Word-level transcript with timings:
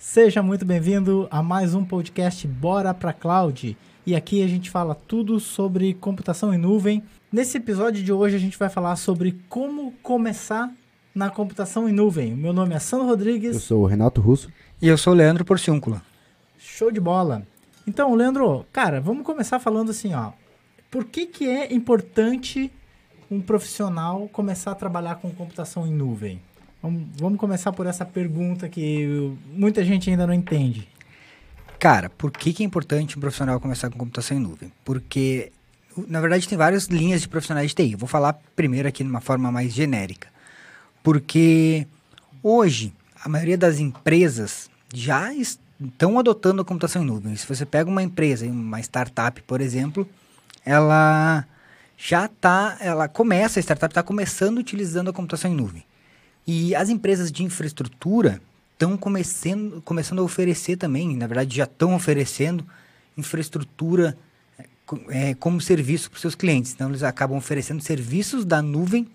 Seja 0.00 0.42
muito 0.42 0.64
bem-vindo 0.64 1.28
a 1.30 1.42
mais 1.42 1.74
um 1.74 1.84
podcast 1.84 2.48
Bora 2.48 2.94
pra 2.94 3.12
Cloud. 3.12 3.76
E 4.06 4.16
aqui 4.16 4.42
a 4.42 4.48
gente 4.48 4.70
fala 4.70 4.94
tudo 4.94 5.38
sobre 5.38 5.92
computação 5.92 6.54
em 6.54 6.56
nuvem. 6.56 7.02
Nesse 7.30 7.58
episódio 7.58 8.02
de 8.02 8.10
hoje 8.10 8.34
a 8.34 8.38
gente 8.38 8.58
vai 8.58 8.70
falar 8.70 8.96
sobre 8.96 9.38
como 9.46 9.92
começar 10.02 10.72
na 11.14 11.28
computação 11.28 11.86
em 11.86 11.92
nuvem. 11.92 12.34
Meu 12.34 12.50
nome 12.50 12.74
é 12.74 12.78
Sandro 12.78 13.08
Rodrigues. 13.08 13.52
Eu 13.52 13.60
sou 13.60 13.82
o 13.82 13.86
Renato 13.86 14.22
Russo. 14.22 14.48
E 14.80 14.88
eu 14.88 14.96
sou 14.96 15.12
o 15.12 15.16
Leandro 15.16 15.44
Porciúncula. 15.44 16.00
Show 16.56 16.90
de 16.90 16.98
bola. 16.98 17.46
Então, 17.86 18.14
Leandro, 18.14 18.64
cara, 18.72 19.02
vamos 19.02 19.22
começar 19.22 19.58
falando 19.58 19.90
assim, 19.90 20.14
ó. 20.14 20.32
Por 20.90 21.04
que, 21.04 21.26
que 21.26 21.46
é 21.46 21.74
importante 21.74 22.72
um 23.30 23.38
profissional 23.38 24.30
começar 24.32 24.70
a 24.70 24.74
trabalhar 24.74 25.16
com 25.16 25.30
computação 25.30 25.86
em 25.86 25.92
nuvem? 25.92 26.40
Vamos, 26.82 27.38
começar 27.38 27.72
por 27.72 27.86
essa 27.86 28.06
pergunta 28.06 28.68
que 28.68 29.36
muita 29.52 29.84
gente 29.84 30.08
ainda 30.08 30.26
não 30.26 30.32
entende. 30.32 30.88
Cara, 31.78 32.08
por 32.10 32.30
que, 32.30 32.52
que 32.52 32.62
é 32.62 32.66
importante 32.66 33.18
um 33.18 33.20
profissional 33.20 33.60
começar 33.60 33.90
com 33.90 33.98
computação 33.98 34.36
em 34.36 34.40
nuvem? 34.40 34.72
Porque, 34.84 35.52
na 36.08 36.20
verdade, 36.20 36.48
tem 36.48 36.56
várias 36.56 36.86
linhas 36.86 37.20
de 37.20 37.28
profissionais 37.28 37.70
de 37.70 37.74
TI. 37.74 37.96
Vou 37.96 38.08
falar 38.08 38.34
primeiro 38.56 38.88
aqui 38.88 39.02
de 39.02 39.10
uma 39.10 39.20
forma 39.20 39.52
mais 39.52 39.72
genérica. 39.72 40.28
Porque 41.02 41.86
hoje, 42.42 42.92
a 43.22 43.28
maioria 43.28 43.58
das 43.58 43.78
empresas 43.78 44.70
já 44.92 45.32
estão 45.34 46.18
adotando 46.18 46.62
a 46.62 46.64
computação 46.64 47.02
em 47.02 47.06
nuvem. 47.06 47.36
Se 47.36 47.46
você 47.46 47.66
pega 47.66 47.90
uma 47.90 48.02
empresa, 48.02 48.46
uma 48.46 48.80
startup, 48.80 49.42
por 49.42 49.60
exemplo, 49.60 50.08
ela 50.64 51.46
já 51.96 52.24
está, 52.24 52.78
ela 52.80 53.06
começa, 53.06 53.60
a 53.60 53.62
startup 53.62 53.90
está 53.90 54.02
começando 54.02 54.58
utilizando 54.58 55.10
a 55.10 55.12
computação 55.12 55.50
em 55.50 55.54
nuvem. 55.54 55.84
E 56.52 56.74
as 56.74 56.88
empresas 56.88 57.30
de 57.30 57.44
infraestrutura 57.44 58.42
estão 58.72 58.96
começando, 58.96 59.80
começando 59.82 60.18
a 60.18 60.22
oferecer 60.22 60.76
também, 60.76 61.16
na 61.16 61.28
verdade 61.28 61.56
já 61.56 61.62
estão 61.62 61.94
oferecendo 61.94 62.66
infraestrutura 63.16 64.18
é, 65.10 65.32
como 65.34 65.60
serviço 65.60 66.10
para 66.10 66.16
os 66.16 66.20
seus 66.20 66.34
clientes. 66.34 66.72
Então 66.72 66.88
eles 66.88 67.04
acabam 67.04 67.38
oferecendo 67.38 67.80
serviços 67.80 68.44
da 68.44 68.60
nuvem 68.60 69.06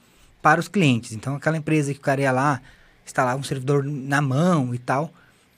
para 0.41 0.61
os 0.61 0.69
clientes. 0.69 1.11
Então 1.11 1.35
aquela 1.35 1.57
empresa 1.57 1.93
que 1.93 1.99
o 1.99 2.01
cara 2.01 2.21
ia 2.21 2.31
lá, 2.31 2.61
instalar 3.05 3.35
um 3.35 3.43
servidor 3.43 3.83
na 3.83 4.21
mão 4.21 4.73
e 4.73 4.77
tal, 4.77 5.11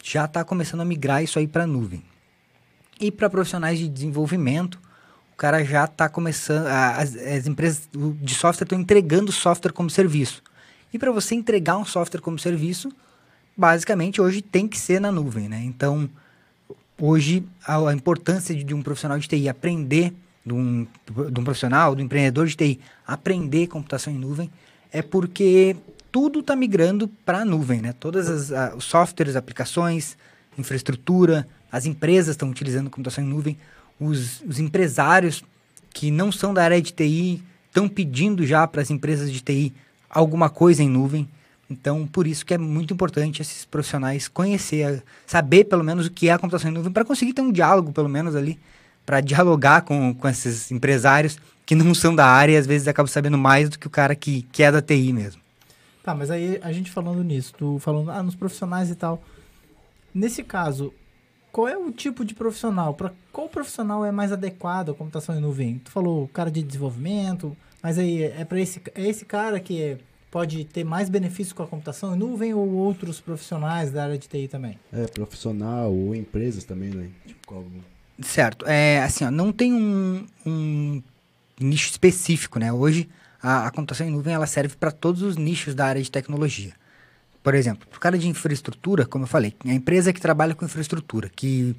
já 0.03 0.25
está 0.25 0.43
começando 0.43 0.81
a 0.81 0.85
migrar 0.85 1.23
isso 1.23 1.37
aí 1.37 1.47
para 1.47 1.65
a 1.65 1.67
nuvem. 1.67 2.03
E 2.99 3.11
para 3.11 3.29
profissionais 3.29 3.77
de 3.77 3.87
desenvolvimento, 3.87 4.79
o 5.31 5.37
cara 5.37 5.63
já 5.63 5.85
está 5.85 6.09
começando, 6.09 6.65
as, 6.65 7.15
as, 7.15 7.45
empresas 7.45 7.87
de 7.93 8.33
software 8.33 8.65
estão 8.65 8.79
entregando 8.79 9.31
software 9.31 9.73
como 9.73 9.91
serviço. 9.91 10.41
Para 10.97 11.11
você 11.11 11.35
entregar 11.35 11.77
um 11.77 11.85
software 11.85 12.21
como 12.21 12.37
serviço, 12.39 12.91
basicamente 13.55 14.21
hoje 14.21 14.41
tem 14.41 14.67
que 14.67 14.77
ser 14.77 14.99
na 14.99 15.11
nuvem, 15.11 15.47
né? 15.47 15.61
Então, 15.63 16.09
hoje 16.99 17.43
a, 17.65 17.89
a 17.89 17.93
importância 17.93 18.55
de, 18.55 18.63
de, 18.63 18.73
um 18.73 18.81
profissional 18.81 19.17
de 19.19 19.27
TI 19.27 19.49
aprender, 19.49 20.13
de 20.45 20.53
um, 20.53 20.87
de 21.31 21.39
um 21.39 21.43
profissional, 21.43 21.95
do 21.95 22.01
um 22.01 22.05
empreendedor 22.05 22.47
de 22.47 22.55
TI, 22.55 22.79
aprender 23.05 23.67
computação 23.67 24.13
em 24.13 24.17
nuvem, 24.17 24.49
é 24.91 25.01
porque 25.01 25.75
tudo 26.11 26.39
está 26.39 26.55
migrando 26.55 27.07
para 27.25 27.39
a 27.39 27.45
nuvem, 27.45 27.81
né? 27.81 27.93
Todas 27.93 28.29
as 28.29 28.51
a, 28.51 28.75
os 28.75 28.85
softwares, 28.85 29.35
aplicações, 29.35 30.17
infraestrutura, 30.57 31.47
as 31.71 31.85
empresas 31.85 32.35
estão 32.35 32.49
utilizando 32.49 32.89
computação 32.89 33.23
em 33.23 33.27
nuvem 33.27 33.57
os, 33.99 34.41
os 34.41 34.59
empresários 34.59 35.43
que 35.93 36.11
não 36.11 36.31
são 36.31 36.53
da 36.53 36.63
área 36.63 36.81
de 36.81 36.91
TI 36.91 37.41
estão 37.67 37.87
pedindo 37.87 38.45
já 38.45 38.67
para 38.67 38.81
as 38.81 38.91
empresas 38.91 39.31
de 39.31 39.41
TI 39.41 39.73
alguma 40.09 40.49
coisa 40.49 40.83
em 40.83 40.89
nuvem. 40.89 41.27
Então, 41.69 42.07
por 42.07 42.25
isso 42.25 42.45
que 42.45 42.53
é 42.53 42.57
muito 42.57 42.93
importante 42.93 43.41
esses 43.41 43.65
profissionais 43.65 44.27
conhecer, 44.27 45.03
saber 45.25 45.65
pelo 45.65 45.83
menos 45.83 46.07
o 46.07 46.11
que 46.11 46.29
é 46.29 46.33
a 46.33 46.39
computação 46.39 46.71
em 46.71 46.73
nuvem, 46.73 46.91
para 46.91 47.03
conseguir 47.03 47.33
ter 47.33 47.41
um 47.41 47.51
diálogo, 47.51 47.91
pelo 47.91 48.07
menos 48.07 48.35
ali, 48.35 48.57
para 49.05 49.19
dialogar 49.19 49.81
com, 49.81 50.13
com 50.13 50.27
esses 50.27 50.71
empresários 50.71 51.37
que 51.65 51.75
não 51.75 51.93
são 51.93 52.15
da 52.15 52.25
área 52.25 52.53
e 52.53 52.57
às 52.57 52.65
vezes 52.65 52.87
acabam 52.87 53.11
sabendo 53.11 53.37
mais 53.37 53.69
do 53.69 53.77
que 53.77 53.87
o 53.87 53.89
cara 53.89 54.15
que, 54.15 54.43
que 54.43 54.63
é 54.63 54.71
da 54.71 54.81
TI 54.81 55.11
mesmo. 55.11 55.41
Tá, 56.01 56.15
mas 56.15 56.31
aí 56.31 56.57
a 56.61 56.71
gente 56.71 56.89
falando 56.89 57.21
nisso, 57.21 57.53
tu 57.57 57.79
falando 57.79 58.09
ah, 58.09 58.23
nos 58.23 58.35
profissionais 58.35 58.89
e 58.89 58.95
tal. 58.95 59.21
Nesse 60.13 60.41
caso, 60.41 60.93
qual 61.51 61.67
é 61.67 61.77
o 61.77 61.91
tipo 61.91 62.23
de 62.23 62.33
profissional? 62.33 62.93
Para 62.93 63.11
qual 63.33 63.49
profissional 63.49 64.05
é 64.05 64.11
mais 64.11 64.31
adequado 64.31 64.91
a 64.91 64.93
computação 64.93 65.35
em 65.35 65.41
nuvem? 65.41 65.79
Tu 65.79 65.91
falou 65.91 66.29
cara 66.29 66.49
de 66.49 66.63
desenvolvimento, 66.63 67.57
mas 67.81 67.97
aí 67.97 68.23
é 68.23 68.43
para 68.45 68.59
esse, 68.59 68.81
é 68.95 69.07
esse 69.07 69.25
cara 69.25 69.59
que 69.59 69.97
pode 70.31 70.65
ter 70.65 70.83
mais 70.83 71.09
benefício 71.09 71.55
com 71.55 71.63
a 71.63 71.67
computação 71.67 72.13
em 72.13 72.17
nuvem 72.17 72.53
ou 72.53 72.69
outros 72.69 73.19
profissionais 73.19 73.91
da 73.91 74.03
área 74.03 74.17
de 74.17 74.27
TI 74.27 74.47
também? 74.47 74.77
É, 74.91 75.05
profissional 75.07 75.91
ou 75.93 76.13
empresas 76.13 76.63
também, 76.63 76.89
né? 76.89 77.09
Tipo, 77.25 77.39
qual... 77.47 77.65
Certo. 78.21 78.65
É, 78.67 79.01
assim, 79.03 79.25
ó, 79.25 79.31
não 79.31 79.51
tem 79.51 79.73
um, 79.73 80.25
um 80.45 81.01
nicho 81.59 81.89
específico, 81.89 82.59
né? 82.59 82.73
Hoje, 82.73 83.07
a, 83.41 83.67
a 83.67 83.71
computação 83.71 84.07
em 84.07 84.11
nuvem 84.11 84.33
ela 84.33 84.47
serve 84.47 84.75
para 84.75 84.91
todos 84.91 85.21
os 85.21 85.37
nichos 85.37 85.73
da 85.73 85.85
área 85.85 86.01
de 86.01 86.11
tecnologia. 86.11 86.73
Por 87.43 87.55
exemplo, 87.55 87.87
para 87.87 87.97
o 87.97 87.99
cara 87.99 88.17
de 88.17 88.27
infraestrutura, 88.27 89.05
como 89.05 89.23
eu 89.23 89.27
falei, 89.27 89.55
a 89.65 89.73
empresa 89.73 90.11
que 90.11 90.19
trabalha 90.19 90.53
com 90.53 90.65
infraestrutura, 90.65 91.29
que 91.33 91.75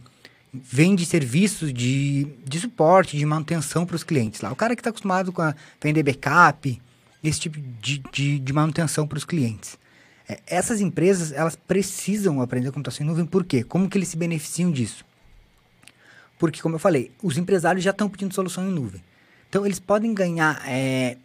vende 0.53 1.05
serviços 1.05 1.73
de, 1.73 2.27
de 2.45 2.61
suporte, 2.61 3.17
de 3.17 3.25
manutenção 3.27 3.85
para 3.85 3.97
os 3.97 4.05
clientes 4.05 4.41
lá. 4.41 4.51
O 4.51 4.57
cara 4.57 4.75
que 4.75 4.81
está 4.81 4.91
acostumado 4.91 5.33
com 5.33 5.43
a 5.43 5.55
vender 5.81 6.03
backup, 6.03 6.81
esse 7.23 7.41
tipo 7.41 7.61
de, 7.81 7.99
de, 8.13 8.39
de 8.39 8.53
manutenção 8.53 9.07
para 9.07 9.19
os 9.19 9.25
clientes. 9.25 9.79
É, 10.29 10.41
essas 10.47 10.81
empresas, 10.81 11.33
elas 11.33 11.57
precisam 11.57 12.41
aprender 12.41 12.71
computação 12.71 13.05
em 13.05 13.09
nuvem, 13.09 13.27
por 13.27 13.45
quê? 13.45 13.63
Como 13.63 13.89
que 13.89 13.99
eles 13.99 14.09
se 14.09 14.17
beneficiam 14.17 14.71
disso? 14.71 15.05
Porque, 16.39 16.63
como 16.63 16.77
eu 16.77 16.79
falei, 16.79 17.11
os 17.23 17.37
empresários 17.37 17.85
já 17.85 17.91
estão 17.91 18.09
pedindo 18.09 18.33
solução 18.33 18.69
em 18.69 18.73
nuvem. 18.73 19.03
Então, 19.49 19.67
eles 19.67 19.81
podem 19.81 20.15
ganhar 20.15 20.63
é, 20.67 21.17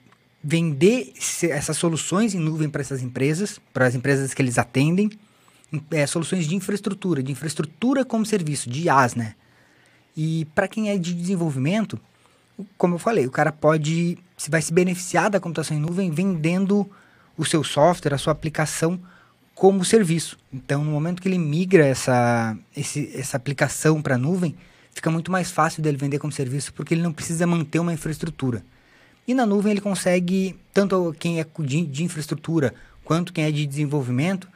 vender 0.44 1.14
essas 1.44 1.78
soluções 1.78 2.34
em 2.34 2.40
nuvem 2.40 2.70
para 2.70 2.82
essas 2.82 3.04
empresas, 3.04 3.60
para 3.72 3.86
as 3.86 3.94
empresas 3.94 4.34
que 4.34 4.42
eles 4.42 4.58
atendem, 4.58 5.12
é, 5.92 6.06
soluções 6.06 6.48
de 6.48 6.56
infraestrutura, 6.56 7.24
de 7.24 7.32
infraestrutura 7.32 8.06
como 8.06 8.26
serviço, 8.26 8.70
de 8.70 8.84
IaaS, 8.84 9.16
né? 9.16 9.36
E 10.16 10.46
para 10.54 10.68
quem 10.68 10.90
é 10.90 10.98
de 10.98 11.14
desenvolvimento, 11.14 12.00
como 12.78 12.96
eu 12.96 13.00
falei, 13.00 13.26
o 13.26 13.32
cara 13.32 13.52
pode, 13.52 14.18
se 14.38 14.50
vai 14.50 14.62
se 14.62 14.72
beneficiar 14.72 15.30
da 15.30 15.40
computação 15.40 15.76
em 15.76 15.80
nuvem 15.80 16.12
vendendo 16.12 16.90
o 17.38 17.44
seu 17.44 17.64
software, 17.64 18.14
a 18.14 18.18
sua 18.18 18.32
aplicação 18.34 19.00
como 19.56 19.84
serviço. 19.84 20.38
Então, 20.52 20.84
no 20.84 20.92
momento 20.92 21.22
que 21.22 21.28
ele 21.28 21.38
migra 21.38 21.86
essa, 21.86 22.58
esse, 22.76 23.12
essa 23.16 23.38
aplicação 23.38 24.02
para 24.02 24.16
a 24.16 24.18
nuvem, 24.18 24.56
fica 24.94 25.10
muito 25.10 25.32
mais 25.32 25.52
fácil 25.52 25.82
dele 25.82 25.98
vender 25.98 26.20
como 26.20 26.32
serviço, 26.32 26.74
porque 26.74 26.94
ele 26.94 27.02
não 27.02 27.12
precisa 27.12 27.48
manter 27.48 27.80
uma 27.80 27.94
infraestrutura. 27.94 28.64
E 29.28 29.34
na 29.34 29.46
nuvem 29.46 29.72
ele 29.72 29.82
consegue, 29.82 30.56
tanto 30.74 31.16
quem 31.18 31.40
é 31.40 31.48
de, 31.60 31.86
de 31.86 32.04
infraestrutura 32.04 32.74
quanto 33.04 33.34
quem 33.34 33.46
é 33.46 33.52
de 33.52 33.66
desenvolvimento, 33.66 34.48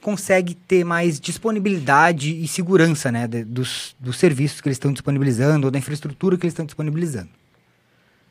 consegue 0.00 0.54
ter 0.54 0.84
mais 0.84 1.18
disponibilidade 1.18 2.30
e 2.42 2.46
segurança 2.46 3.10
né, 3.10 3.26
de, 3.26 3.44
dos, 3.44 3.96
dos 3.98 4.16
serviços 4.16 4.60
que 4.60 4.68
eles 4.68 4.76
estão 4.76 4.92
disponibilizando 4.92 5.66
ou 5.66 5.70
da 5.70 5.78
infraestrutura 5.78 6.36
que 6.36 6.44
eles 6.44 6.52
estão 6.52 6.66
disponibilizando. 6.66 7.30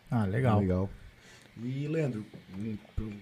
Ah, 0.09 0.25
legal. 0.25 0.59
Legal. 0.59 0.89
E, 1.61 1.87
Leandro, 1.87 2.25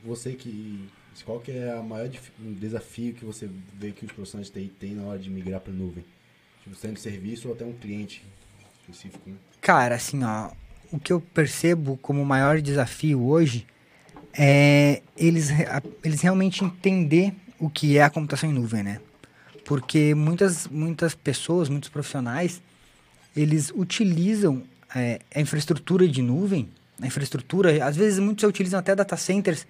você 0.03 0.33
que. 0.33 0.89
Qual 1.25 1.39
que 1.39 1.51
é 1.51 1.75
o 1.75 1.83
maior 1.83 2.09
desafio 2.39 3.13
que 3.13 3.23
você 3.23 3.47
vê 3.75 3.91
que 3.91 4.03
os 4.03 4.11
profissionais 4.11 4.49
de 4.49 4.53
TI 4.53 4.67
têm 4.67 4.95
na 4.95 5.03
hora 5.03 5.19
de 5.19 5.29
migrar 5.29 5.59
para 5.59 5.71
a 5.71 5.75
nuvem? 5.75 6.03
Tipo, 6.63 6.75
sendo 6.75 6.97
serviço 6.97 7.49
ou 7.49 7.53
até 7.53 7.63
um 7.63 7.73
cliente 7.73 8.25
específico, 8.81 9.29
né? 9.29 9.35
Cara, 9.61 9.93
assim, 9.93 10.23
ó, 10.23 10.49
o 10.91 10.99
que 10.99 11.13
eu 11.13 11.21
percebo 11.21 11.97
como 11.97 12.25
maior 12.25 12.59
desafio 12.59 13.23
hoje 13.23 13.67
é 14.33 15.03
eles, 15.15 15.49
eles 16.03 16.21
realmente 16.21 16.63
entender 16.63 17.33
o 17.63 17.69
que 17.69 17.97
é 17.97 18.03
a 18.03 18.09
computação 18.09 18.49
em 18.49 18.53
nuvem, 18.53 18.83
né? 18.83 18.99
Porque 19.63 20.13
muitas, 20.13 20.67
muitas 20.67 21.15
pessoas, 21.15 21.69
muitos 21.69 21.87
profissionais, 21.87 22.61
eles 23.33 23.71
utilizam 23.73 24.63
é, 24.93 25.21
a 25.33 25.39
infraestrutura 25.39 26.05
de 26.05 26.21
nuvem, 26.21 26.67
a 27.01 27.07
infraestrutura, 27.07 27.85
às 27.85 27.95
vezes 27.95 28.19
muitos 28.19 28.43
utilizam 28.43 28.77
até 28.81 28.93
data 28.93 29.15
centers 29.15 29.65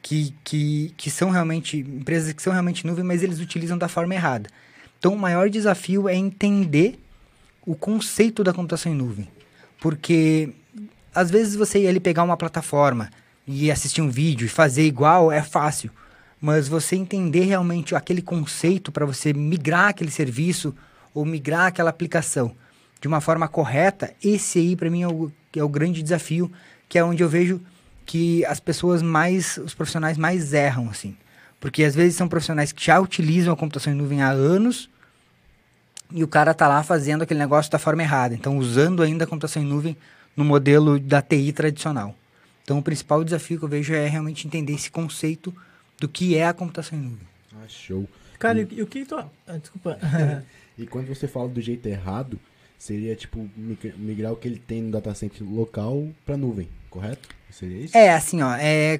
que, 0.00 0.34
que, 0.42 0.94
que 0.96 1.10
são 1.10 1.28
realmente, 1.28 1.76
empresas 1.76 2.32
que 2.32 2.42
são 2.42 2.50
realmente 2.50 2.86
nuvem, 2.86 3.04
mas 3.04 3.22
eles 3.22 3.38
utilizam 3.40 3.76
da 3.76 3.88
forma 3.88 4.14
errada. 4.14 4.48
Então, 4.98 5.12
o 5.12 5.18
maior 5.18 5.50
desafio 5.50 6.08
é 6.08 6.16
entender 6.16 6.98
o 7.66 7.74
conceito 7.74 8.42
da 8.42 8.54
computação 8.54 8.90
em 8.90 8.94
nuvem. 8.94 9.28
Porque 9.80 10.48
às 11.14 11.30
vezes 11.30 11.56
você 11.56 11.80
ir 11.80 11.88
ali 11.88 12.00
pegar 12.00 12.22
uma 12.22 12.38
plataforma 12.38 13.10
e 13.46 13.70
assistir 13.70 14.00
um 14.00 14.08
vídeo 14.08 14.46
e 14.46 14.48
fazer 14.48 14.86
igual 14.86 15.30
é 15.30 15.42
fácil, 15.42 15.90
mas 16.40 16.68
você 16.68 16.96
entender 16.96 17.44
realmente 17.44 17.94
aquele 17.94 18.22
conceito 18.22 18.92
para 18.92 19.06
você 19.06 19.32
migrar 19.32 19.88
aquele 19.88 20.10
serviço 20.10 20.74
ou 21.12 21.24
migrar 21.24 21.66
aquela 21.66 21.90
aplicação 21.90 22.54
de 23.00 23.08
uma 23.08 23.20
forma 23.20 23.46
correta, 23.46 24.14
esse 24.22 24.58
aí 24.58 24.74
para 24.74 24.90
mim 24.90 25.02
é 25.02 25.08
o, 25.08 25.30
é 25.54 25.62
o 25.62 25.68
grande 25.68 26.02
desafio, 26.02 26.50
que 26.88 26.98
é 26.98 27.04
onde 27.04 27.22
eu 27.22 27.28
vejo 27.28 27.60
que 28.06 28.44
as 28.46 28.60
pessoas 28.60 29.02
mais, 29.02 29.58
os 29.58 29.74
profissionais 29.74 30.16
mais 30.16 30.52
erram, 30.52 30.88
assim. 30.88 31.16
Porque 31.60 31.84
às 31.84 31.94
vezes 31.94 32.16
são 32.16 32.28
profissionais 32.28 32.72
que 32.72 32.84
já 32.84 32.98
utilizam 33.00 33.52
a 33.52 33.56
computação 33.56 33.92
em 33.92 33.96
nuvem 33.96 34.22
há 34.22 34.30
anos 34.30 34.88
e 36.10 36.22
o 36.22 36.28
cara 36.28 36.54
tá 36.54 36.68
lá 36.68 36.82
fazendo 36.82 37.22
aquele 37.22 37.40
negócio 37.40 37.70
da 37.70 37.78
forma 37.78 38.02
errada. 38.02 38.34
Então, 38.34 38.58
usando 38.58 39.02
ainda 39.02 39.24
a 39.24 39.26
computação 39.26 39.62
em 39.62 39.66
nuvem 39.66 39.96
no 40.36 40.44
modelo 40.44 40.98
da 40.98 41.22
TI 41.22 41.52
tradicional. 41.52 42.14
Então, 42.62 42.78
o 42.78 42.82
principal 42.82 43.22
desafio 43.22 43.58
que 43.58 43.64
eu 43.64 43.68
vejo 43.68 43.94
é 43.94 44.06
realmente 44.08 44.46
entender 44.46 44.72
esse 44.72 44.90
conceito 44.90 45.54
do 46.00 46.08
que 46.08 46.36
é 46.36 46.46
a 46.46 46.52
computação 46.52 46.98
em 46.98 47.02
nuvem. 47.02 47.26
Ah, 47.54 47.68
show. 47.68 48.08
Cara, 48.38 48.60
e, 48.60 48.68
e 48.72 48.82
o 48.82 48.86
que 48.86 49.04
tu... 49.04 49.16
Ah, 49.16 49.56
desculpa. 49.58 49.98
E 50.76 50.86
quando 50.88 51.06
você 51.06 51.28
fala 51.28 51.48
do 51.48 51.60
jeito 51.60 51.86
errado, 51.86 52.36
seria 52.76 53.14
tipo 53.14 53.48
migra- 53.56 53.94
migrar 53.96 54.32
o 54.32 54.36
que 54.36 54.48
ele 54.48 54.58
tem 54.58 54.82
no 54.82 54.90
data 54.90 55.14
center 55.14 55.46
local 55.48 56.08
para 56.26 56.36
nuvem, 56.36 56.68
correto? 56.90 57.28
Seria 57.48 57.78
isso? 57.84 57.96
É, 57.96 58.12
assim, 58.12 58.42
ó, 58.42 58.56
é, 58.56 58.98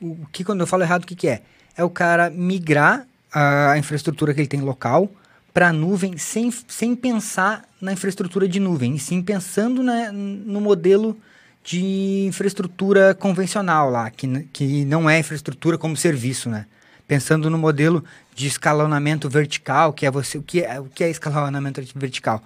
o 0.00 0.24
que 0.30 0.44
quando 0.44 0.60
eu 0.60 0.68
falo 0.68 0.84
errado, 0.84 1.02
o 1.02 1.06
que 1.08 1.16
que 1.16 1.26
é? 1.26 1.42
É 1.76 1.82
o 1.82 1.90
cara 1.90 2.30
migrar 2.30 3.08
a 3.32 3.76
infraestrutura 3.76 4.32
que 4.32 4.40
ele 4.40 4.46
tem 4.46 4.60
local 4.60 5.10
para 5.52 5.70
a 5.70 5.72
nuvem 5.72 6.16
sem, 6.16 6.48
sem 6.68 6.94
pensar 6.94 7.68
na 7.80 7.92
infraestrutura 7.92 8.46
de 8.46 8.60
nuvem, 8.60 8.94
e 8.94 8.98
sim 9.00 9.20
pensando 9.20 9.82
na- 9.82 10.12
no 10.12 10.60
modelo 10.60 11.18
de 11.62 12.26
infraestrutura 12.26 13.14
convencional 13.14 13.90
lá, 13.90 14.10
que, 14.10 14.26
que 14.52 14.84
não 14.84 15.08
é 15.08 15.18
infraestrutura 15.18 15.76
como 15.76 15.96
serviço, 15.96 16.48
né? 16.48 16.66
Pensando 17.06 17.50
no 17.50 17.58
modelo 17.58 18.04
de 18.34 18.46
escalonamento 18.46 19.28
vertical, 19.28 19.92
que 19.92 20.06
é 20.06 20.10
você, 20.10 20.38
o 20.38 20.42
que 20.42 20.62
é, 20.62 20.80
o 20.80 20.84
que 20.84 21.04
é 21.04 21.10
escalonamento 21.10 21.82
vertical? 21.96 22.42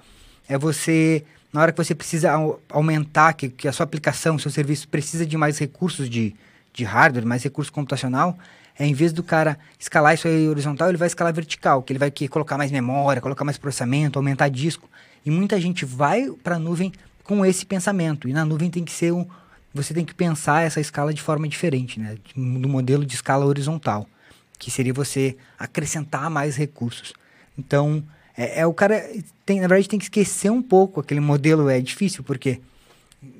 É 0.48 0.58
você, 0.58 1.24
na 1.52 1.60
hora 1.60 1.72
que 1.72 1.78
você 1.78 1.94
precisa 1.94 2.32
au- 2.32 2.60
aumentar, 2.70 3.34
que, 3.34 3.48
que 3.48 3.68
a 3.68 3.72
sua 3.72 3.84
aplicação, 3.84 4.38
seu 4.38 4.50
serviço 4.50 4.88
precisa 4.88 5.24
de 5.24 5.36
mais 5.36 5.58
recursos 5.58 6.08
de, 6.08 6.34
de 6.72 6.82
hardware, 6.84 7.26
mais 7.26 7.42
recurso 7.42 7.72
computacional, 7.72 8.36
é 8.78 8.84
em 8.84 8.94
vez 8.94 9.12
do 9.12 9.22
cara 9.22 9.56
escalar 9.78 10.14
isso 10.14 10.26
aí 10.26 10.48
horizontal, 10.48 10.88
ele 10.88 10.98
vai 10.98 11.06
escalar 11.06 11.32
vertical, 11.32 11.82
que 11.82 11.92
ele 11.92 11.98
vai 11.98 12.10
que, 12.10 12.26
colocar 12.26 12.58
mais 12.58 12.72
memória, 12.72 13.22
colocar 13.22 13.44
mais 13.44 13.56
processamento, 13.56 14.18
aumentar 14.18 14.48
disco. 14.48 14.88
E 15.24 15.30
muita 15.30 15.60
gente 15.60 15.84
vai 15.84 16.28
para 16.42 16.56
a 16.56 16.58
nuvem 16.58 16.92
com 17.24 17.44
esse 17.44 17.66
pensamento. 17.66 18.28
E 18.28 18.32
na 18.32 18.44
nuvem 18.44 18.70
tem 18.70 18.84
que 18.84 18.92
ser 18.92 19.12
um. 19.12 19.26
Você 19.72 19.92
tem 19.92 20.04
que 20.04 20.14
pensar 20.14 20.62
essa 20.62 20.80
escala 20.80 21.12
de 21.12 21.20
forma 21.20 21.48
diferente, 21.48 21.98
né? 21.98 22.16
Do 22.36 22.68
modelo 22.68 23.04
de 23.04 23.14
escala 23.14 23.44
horizontal, 23.44 24.06
que 24.58 24.70
seria 24.70 24.92
você 24.92 25.36
acrescentar 25.58 26.30
mais 26.30 26.54
recursos. 26.54 27.12
Então, 27.58 28.04
é, 28.36 28.60
é 28.60 28.66
o 28.66 28.72
cara. 28.72 29.02
Tem, 29.44 29.60
na 29.60 29.66
verdade, 29.66 29.88
tem 29.88 29.98
que 29.98 30.04
esquecer 30.04 30.50
um 30.50 30.62
pouco 30.62 31.00
aquele 31.00 31.20
modelo. 31.20 31.68
É 31.68 31.80
difícil, 31.80 32.22
porque 32.22 32.60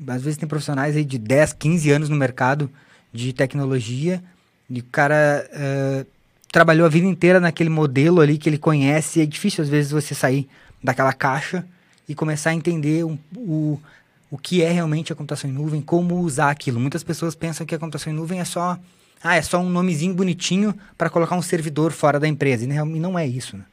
às 0.09 0.23
vezes 0.23 0.39
tem 0.39 0.49
profissionais 0.49 0.97
aí 0.97 1.05
de 1.05 1.19
10, 1.19 1.53
15 1.53 1.91
anos 1.91 2.09
no 2.09 2.17
mercado 2.17 2.71
de 3.13 3.33
tecnologia 3.33 4.25
e 4.69 4.81
o 4.81 4.85
cara 4.85 5.49
eh, 5.53 6.07
trabalhou 6.51 6.87
a 6.87 6.89
vida 6.89 7.07
inteira 7.07 7.39
naquele 7.39 7.69
modelo 7.69 8.21
ali 8.21 8.39
que 8.39 8.49
ele 8.49 8.59
conhece. 8.59 9.21
É 9.21 9.27
difícil, 9.27 9.63
às 9.63 9.69
vezes, 9.69 9.93
você 9.93 10.15
sair 10.15 10.49
daquela 10.83 11.13
caixa 11.13 11.65
e 12.09 12.15
começar 12.15 12.51
a 12.51 12.55
entender 12.55 13.05
um- 13.05 13.19
o, 13.37 13.81
o 14.31 14.39
que 14.39 14.63
é 14.63 14.71
realmente 14.71 15.13
a 15.13 15.17
computação 15.17 15.49
em 15.49 15.53
nuvem, 15.53 15.81
como 15.81 16.17
usar 16.21 16.51
aquilo. 16.51 16.81
Muitas 16.81 17.03
pessoas 17.03 17.35
pensam 17.35 17.67
que 17.67 17.75
a 17.75 17.79
computação 17.79 18.13
em 18.13 18.17
nuvem 18.17 18.41
é 18.41 18.45
só, 18.45 18.79
ah, 19.23 19.37
é 19.37 19.43
só 19.43 19.59
um 19.61 19.69
nomezinho 19.71 20.15
bonitinho 20.15 20.75
para 20.99 21.09
colocar 21.11 21.37
um 21.37 21.43
servidor 21.43 21.93
fora 21.93 22.19
da 22.21 22.29
empresa. 22.29 22.65
E 22.65 22.67
não- 22.67 22.87
não 22.87 23.19
é 23.19 23.27
isso, 23.27 23.57
né? 23.57 23.65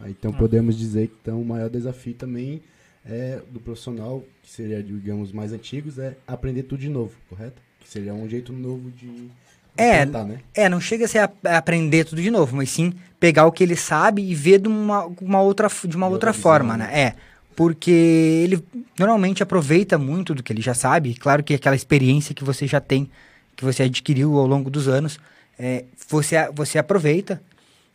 Ah, 0.00 0.08
Então 0.10 0.32
podemos 0.32 0.76
dizer 0.78 1.08
que 1.08 1.14
então, 1.22 1.40
o 1.40 1.44
maior 1.44 1.68
desafio 1.70 2.14
também 2.14 2.60
é 3.04 3.40
do 3.50 3.58
profissional, 3.58 4.22
que 4.42 4.50
seria, 4.50 4.82
digamos, 4.82 5.32
mais 5.32 5.52
antigos, 5.52 5.98
é 5.98 6.16
aprender 6.26 6.64
tudo 6.64 6.80
de 6.80 6.88
novo, 6.88 7.12
correto? 7.28 7.60
Que 7.80 7.88
seria 7.88 8.12
um 8.12 8.28
jeito 8.28 8.52
novo 8.52 8.90
de 8.90 9.28
É, 9.76 10.02
implantar, 10.02 10.26
né? 10.26 10.40
É, 10.54 10.68
não 10.68 10.80
chega 10.80 11.04
a 11.04 11.08
ser 11.08 11.18
a- 11.20 11.30
a 11.44 11.56
aprender 11.58 12.04
tudo 12.04 12.20
de 12.20 12.30
novo, 12.30 12.56
mas 12.56 12.70
sim 12.70 12.92
pegar 13.18 13.46
o 13.46 13.52
que 13.52 13.62
ele 13.62 13.76
sabe 13.76 14.22
e 14.22 14.34
ver 14.34 14.60
de 14.60 14.68
uma, 14.68 15.06
uma 15.20 15.40
outra, 15.40 15.68
de 15.84 15.96
uma 15.96 16.06
outra, 16.08 16.32
visão, 16.32 16.42
forma, 16.42 16.76
né? 16.76 16.86
né? 16.86 17.00
É, 17.00 17.14
porque 17.58 17.90
ele 17.90 18.64
normalmente 18.96 19.42
aproveita 19.42 19.98
muito 19.98 20.32
do 20.32 20.44
que 20.44 20.52
ele 20.52 20.62
já 20.62 20.74
sabe. 20.74 21.16
Claro 21.16 21.42
que 21.42 21.54
aquela 21.54 21.74
experiência 21.74 22.32
que 22.32 22.44
você 22.44 22.68
já 22.68 22.80
tem, 22.80 23.10
que 23.56 23.64
você 23.64 23.82
adquiriu 23.82 24.38
ao 24.38 24.46
longo 24.46 24.70
dos 24.70 24.86
anos, 24.86 25.18
é, 25.58 25.84
você, 26.08 26.36
você 26.54 26.78
aproveita, 26.78 27.42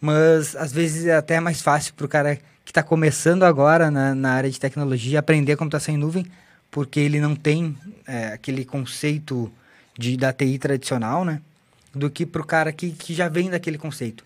mas 0.01 0.53
às 0.57 0.73
vezes 0.73 1.05
é 1.05 1.15
até 1.15 1.39
mais 1.39 1.61
fácil 1.61 1.93
para 1.93 2.05
o 2.05 2.09
cara 2.09 2.35
que 2.35 2.71
está 2.71 2.83
começando 2.83 3.43
agora 3.43 3.89
na, 3.89 4.13
na 4.13 4.33
área 4.33 4.51
de 4.51 4.59
tecnologia 4.59 5.19
aprender 5.19 5.55
computação 5.55 5.95
em 5.95 5.97
nuvem, 5.97 6.25
porque 6.69 6.99
ele 6.99 7.21
não 7.21 7.33
tem 7.33 7.73
é, 8.05 8.33
aquele 8.33 8.65
conceito 8.65 9.49
de, 9.97 10.17
da 10.17 10.33
TI 10.33 10.57
tradicional, 10.57 11.23
né? 11.23 11.39
do 11.95 12.09
que 12.09 12.25
pro 12.25 12.45
cara 12.45 12.73
que, 12.73 12.91
que 12.91 13.13
já 13.13 13.29
vem 13.29 13.49
daquele 13.49 13.77
conceito. 13.77 14.25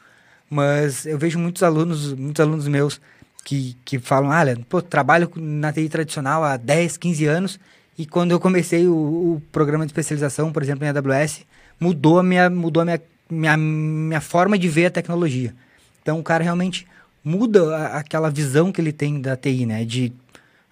Mas 0.49 1.05
eu 1.05 1.19
vejo 1.19 1.37
muitos 1.37 1.61
alunos, 1.61 2.11
muitos 2.13 2.39
alunos 2.39 2.67
meus 2.67 2.99
que, 3.47 3.77
que 3.85 3.97
falam, 3.97 4.29
ah, 4.29 4.43
Leandro, 4.43 4.65
pô, 4.67 4.81
trabalho 4.81 5.31
na 5.37 5.71
TI 5.71 5.87
tradicional 5.87 6.43
há 6.43 6.57
10, 6.57 6.97
15 6.97 7.25
anos 7.25 7.57
e 7.97 8.05
quando 8.05 8.31
eu 8.31 8.41
comecei 8.41 8.85
o, 8.89 8.93
o 8.93 9.41
programa 9.53 9.85
de 9.85 9.89
especialização, 9.91 10.51
por 10.51 10.61
exemplo, 10.61 10.83
em 10.83 10.89
AWS, 10.89 11.45
mudou 11.79 12.19
a 12.19 12.23
minha, 12.23 12.49
mudou 12.49 12.81
a 12.81 12.85
minha, 12.85 13.01
minha, 13.29 13.55
minha 13.55 14.19
forma 14.19 14.57
de 14.57 14.67
ver 14.67 14.87
a 14.87 14.91
tecnologia. 14.91 15.55
Então 16.01 16.19
o 16.19 16.23
cara 16.23 16.43
realmente 16.43 16.85
muda 17.23 17.73
a- 17.73 17.97
aquela 17.99 18.29
visão 18.29 18.69
que 18.69 18.81
ele 18.81 18.91
tem 18.91 19.21
da 19.21 19.37
TI, 19.37 19.65
né? 19.65 19.85
De 19.85 20.11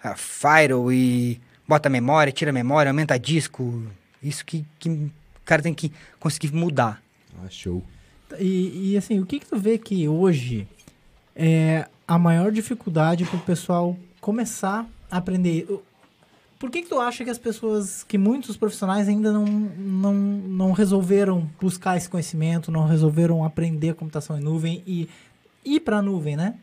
ah, 0.04 0.14
firewall 0.14 0.92
e 0.92 1.40
bota 1.66 1.88
memória, 1.88 2.30
tira 2.30 2.52
memória, 2.52 2.90
aumenta 2.90 3.18
disco. 3.18 3.84
Isso 4.22 4.44
que, 4.44 4.66
que 4.78 4.90
o 4.90 5.10
cara 5.46 5.62
tem 5.62 5.72
que 5.72 5.90
conseguir 6.20 6.52
mudar. 6.52 7.02
Ah, 7.42 7.48
show. 7.48 7.82
E, 8.38 8.92
e, 8.92 8.96
assim, 8.98 9.18
o 9.18 9.24
que 9.24 9.40
que 9.40 9.46
tu 9.46 9.58
vê 9.58 9.78
que 9.78 10.06
hoje 10.06 10.68
é 11.34 11.86
a 12.06 12.18
maior 12.18 12.50
dificuldade 12.52 13.24
pro 13.24 13.38
pessoal 13.38 13.96
começar 14.20 14.86
a 15.10 15.16
aprender? 15.18 15.66
O- 15.68 15.82
Por 16.58 16.70
que 16.70 16.82
que 16.82 16.88
tu 16.88 16.98
acha 16.98 17.22
que 17.24 17.30
as 17.30 17.38
pessoas, 17.38 18.02
que 18.04 18.16
muitos 18.16 18.56
profissionais 18.56 19.08
ainda 19.08 19.30
não, 19.30 19.44
não, 19.44 20.14
não 20.14 20.72
resolveram 20.72 21.48
buscar 21.60 21.96
esse 21.98 22.08
conhecimento, 22.08 22.72
não 22.72 22.86
resolveram 22.86 23.44
aprender 23.44 23.94
computação 23.94 24.38
em 24.38 24.42
nuvem 24.42 24.82
e 24.86 25.06
ir 25.64 25.80
pra 25.80 26.00
nuvem, 26.00 26.34
né? 26.36 26.54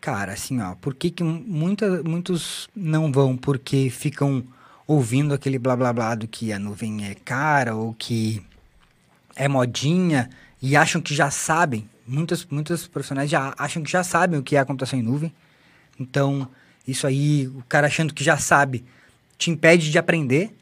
Cara, 0.00 0.32
assim, 0.32 0.60
ó, 0.60 0.74
por 0.74 0.94
que, 0.96 1.10
que 1.12 1.22
muita, 1.22 2.02
muitos 2.02 2.68
não 2.74 3.12
vão? 3.12 3.36
Porque 3.36 3.88
ficam 3.90 4.42
ouvindo 4.88 5.32
aquele 5.32 5.58
blá 5.60 5.76
blá 5.76 5.92
blá 5.92 6.14
do 6.16 6.26
que 6.26 6.52
a 6.52 6.58
nuvem 6.58 7.04
é 7.06 7.14
cara 7.14 7.76
ou 7.76 7.94
que 7.94 8.42
é 9.36 9.46
modinha 9.46 10.28
e 10.60 10.74
acham 10.76 11.00
que 11.00 11.14
já 11.14 11.30
sabem. 11.30 11.88
Muitas, 12.06 12.44
muitos 12.46 12.86
profissionais 12.86 13.30
já 13.30 13.54
acham 13.56 13.82
que 13.82 13.90
já 13.90 14.02
sabem 14.02 14.38
o 14.38 14.42
que 14.42 14.56
é 14.56 14.58
a 14.58 14.64
computação 14.64 14.98
em 14.98 15.02
nuvem. 15.02 15.32
Então, 15.98 16.48
isso 16.86 17.06
aí, 17.06 17.46
o 17.46 17.62
cara 17.68 17.86
achando 17.86 18.12
que 18.12 18.24
já 18.24 18.36
sabe, 18.36 18.84
te 19.38 19.50
impede 19.50 19.90
de 19.90 19.98
aprender, 19.98 20.54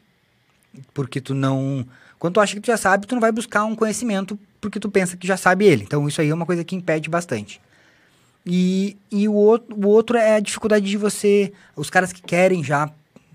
porque 0.93 1.19
tu 1.19 1.33
não. 1.33 1.85
Quando 2.19 2.35
tu 2.35 2.39
acha 2.39 2.53
que 2.53 2.61
tu 2.61 2.67
já 2.67 2.77
sabe, 2.77 3.07
tu 3.07 3.15
não 3.15 3.21
vai 3.21 3.31
buscar 3.31 3.65
um 3.65 3.75
conhecimento 3.75 4.37
porque 4.59 4.79
tu 4.79 4.91
pensa 4.91 5.17
que 5.17 5.25
já 5.25 5.37
sabe 5.37 5.65
ele. 5.65 5.83
Então, 5.83 6.07
isso 6.07 6.21
aí 6.21 6.29
é 6.29 6.33
uma 6.33 6.45
coisa 6.45 6.63
que 6.63 6.75
impede 6.75 7.09
bastante. 7.09 7.59
E, 8.45 8.95
e 9.11 9.27
o, 9.27 9.33
outro, 9.33 9.75
o 9.75 9.87
outro 9.87 10.17
é 10.17 10.35
a 10.35 10.39
dificuldade 10.39 10.85
de 10.85 10.97
você. 10.97 11.51
Os 11.75 11.89
caras 11.89 12.13
que 12.13 12.21
querem 12.21 12.63
já 12.63 12.91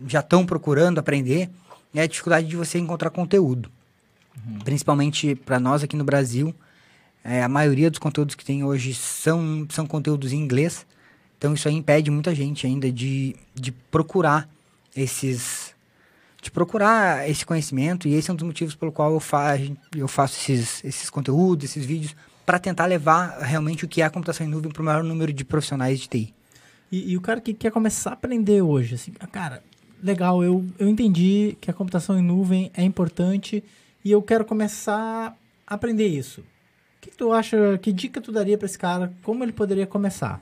já 0.06 0.20
estão 0.20 0.44
procurando 0.44 0.98
aprender, 0.98 1.48
é 1.94 2.02
a 2.02 2.06
dificuldade 2.06 2.46
de 2.46 2.56
você 2.56 2.78
encontrar 2.78 3.10
conteúdo. 3.10 3.70
Principalmente 4.64 5.34
para 5.34 5.58
nós 5.58 5.82
aqui 5.82 5.96
no 5.96 6.04
Brasil, 6.04 6.54
é, 7.28 7.42
a 7.42 7.48
maioria 7.48 7.90
dos 7.90 7.98
conteúdos 7.98 8.36
que 8.36 8.44
tem 8.44 8.62
hoje 8.62 8.94
são, 8.94 9.66
são 9.68 9.84
conteúdos 9.84 10.32
em 10.32 10.36
inglês. 10.36 10.86
Então 11.36 11.52
isso 11.52 11.66
aí 11.66 11.74
impede 11.74 12.08
muita 12.08 12.32
gente 12.32 12.66
ainda 12.66 12.90
de, 12.90 13.34
de 13.52 13.72
procurar 13.72 14.48
esses. 14.94 15.74
de 16.40 16.52
procurar 16.52 17.28
esse 17.28 17.44
conhecimento. 17.44 18.06
E 18.06 18.14
esse 18.14 18.30
é 18.30 18.32
um 18.32 18.36
dos 18.36 18.46
motivos 18.46 18.76
pelo 18.76 18.92
qual 18.92 19.12
eu, 19.12 19.18
fa 19.18 19.58
eu 19.96 20.06
faço 20.06 20.38
esses, 20.38 20.84
esses 20.84 21.10
conteúdos, 21.10 21.64
esses 21.64 21.84
vídeos, 21.84 22.14
para 22.46 22.60
tentar 22.60 22.86
levar 22.86 23.40
realmente 23.40 23.84
o 23.84 23.88
que 23.88 24.02
é 24.02 24.04
a 24.04 24.10
computação 24.10 24.46
em 24.46 24.48
nuvem 24.48 24.70
para 24.70 24.82
o 24.82 24.84
maior 24.84 25.02
número 25.02 25.32
de 25.32 25.44
profissionais 25.44 25.98
de 25.98 26.08
TI. 26.08 26.34
E, 26.92 27.10
e 27.10 27.16
o 27.16 27.20
cara 27.20 27.40
que 27.40 27.52
quer 27.52 27.72
começar 27.72 28.10
a 28.10 28.12
aprender 28.12 28.62
hoje, 28.62 28.94
assim, 28.94 29.12
ah, 29.18 29.26
cara, 29.26 29.64
legal, 30.00 30.44
eu, 30.44 30.64
eu 30.78 30.88
entendi 30.88 31.58
que 31.60 31.68
a 31.68 31.74
computação 31.74 32.16
em 32.16 32.22
nuvem 32.22 32.70
é 32.72 32.84
importante 32.84 33.64
e 34.04 34.12
eu 34.12 34.22
quero 34.22 34.44
começar 34.44 35.36
a 35.66 35.74
aprender 35.74 36.06
isso. 36.06 36.44
Que, 37.06 37.16
tu 37.16 37.32
acha, 37.32 37.78
que 37.78 37.92
dica 37.92 38.20
tu 38.20 38.32
daria 38.32 38.58
para 38.58 38.66
esse 38.66 38.76
cara? 38.76 39.12
Como 39.22 39.44
ele 39.44 39.52
poderia 39.52 39.86
começar? 39.86 40.40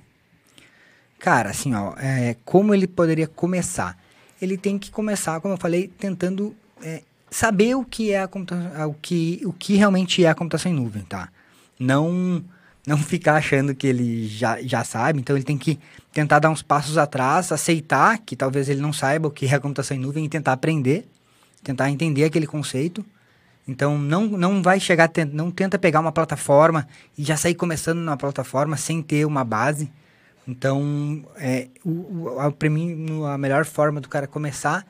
Cara, 1.19 1.51
assim, 1.51 1.75
ó, 1.75 1.93
é, 1.99 2.37
como 2.43 2.75
ele 2.75 2.87
poderia 2.87 3.27
começar? 3.27 3.99
Ele 4.41 4.57
tem 4.57 4.79
que 4.79 4.91
começar, 4.91 5.41
como 5.41 5.55
eu 5.55 5.59
falei, 5.59 5.89
tentando 5.89 6.57
é, 6.83 7.03
saber 7.31 7.75
o 7.75 7.85
que 7.85 8.13
é 8.13 8.23
a 8.23 8.27
computação, 8.27 8.89
o 8.89 8.95
que, 8.95 9.43
o 9.45 9.53
que 9.53 9.77
realmente 9.77 10.25
é 10.25 10.29
a 10.31 10.35
computação 10.35 10.73
em 10.73 10.75
nuvem, 10.75 11.03
tá? 11.03 11.29
Não, 11.79 12.43
não 12.87 12.97
ficar 13.05 13.37
achando 13.37 13.75
que 13.75 13.87
ele 13.87 14.27
já, 14.27 14.61
já 14.63 14.83
sabe, 14.85 15.21
então 15.21 15.37
ele 15.37 15.45
tem 15.45 15.59
que 15.59 15.79
tentar 16.13 16.39
dar 16.39 16.49
uns 16.49 16.63
passos 16.63 16.97
atrás, 16.97 17.53
aceitar 17.53 18.19
que 18.19 18.35
talvez 18.35 18.71
ele 18.71 18.81
não 18.81 18.93
saiba 18.93 19.29
o 19.29 19.31
que 19.31 19.47
é 19.47 19.55
a 19.55 19.61
computação 19.61 19.97
em 19.97 20.01
nuvem 20.01 20.25
e 20.25 20.29
tentar 20.31 20.55
aprender, 20.55 21.07
tentar 21.63 21.91
entender 21.91 22.25
aquele 22.25 22.47
conceito. 22.47 23.05
Então 23.67 23.99
não, 23.99 24.27
não 24.27 24.63
vai 24.63 24.79
chegar, 24.79 25.11
não 25.33 25.51
tenta 25.51 25.79
pegar 25.79 26.01
uma 26.01 26.13
plataforma 26.13 26.87
e 27.17 27.25
já 27.25 27.37
sair 27.37 27.55
começando 27.55 27.99
na 27.99 28.17
plataforma 28.17 28.77
sem 28.77 29.03
ter 29.03 29.25
uma 29.25 29.45
base, 29.45 29.91
Então, 30.47 31.25
é, 31.37 31.69
para 32.59 32.69
mim, 32.69 33.25
a 33.27 33.39
melhor 33.39 33.65
forma 33.65 34.01
do 34.01 34.09
cara 34.09 34.27
começar 34.27 34.87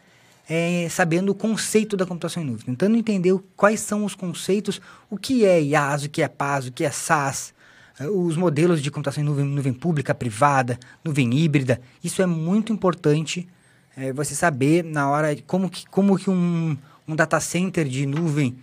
é 0.49 0.89
sabendo 0.91 1.31
o 1.31 1.35
conceito 1.35 1.97
da 1.97 2.05
computação 2.05 2.43
em 2.43 2.47
nuvem, 2.47 2.67
tentando 2.67 2.97
entender 2.97 3.35
quais 3.57 3.81
são 3.81 4.05
os 4.05 4.15
conceitos, 4.15 4.81
o 5.09 5.17
que 5.17 5.45
é 5.45 5.63
IaaS, 5.63 6.05
o 6.05 6.11
que 6.11 6.23
é 6.23 6.29
PaaS, 6.29 6.67
o 6.67 6.73
que 6.73 6.85
é 6.85 6.91
SaaS, 6.91 7.55
eh, 7.99 8.09
os 8.09 8.37
modelos 8.37 8.83
de 8.83 8.91
computação 8.91 9.23
em 9.23 9.27
nuvem, 9.27 9.45
nuvem 9.45 9.73
pública, 9.73 10.15
privada, 10.15 10.79
nuvem 11.03 11.33
híbrida. 11.33 11.81
Isso 12.03 12.21
é 12.21 12.27
muito 12.27 12.73
importante 12.73 13.49
é, 13.97 14.13
você 14.13 14.35
saber 14.35 14.85
na 14.85 15.09
hora 15.09 15.35
como 15.47 15.71
que, 15.71 15.87
como 15.89 16.19
que 16.19 16.29
um, 16.29 16.77
um 17.07 17.15
data 17.15 17.39
center 17.41 17.87
de 17.87 18.07
nuvem 18.07 18.57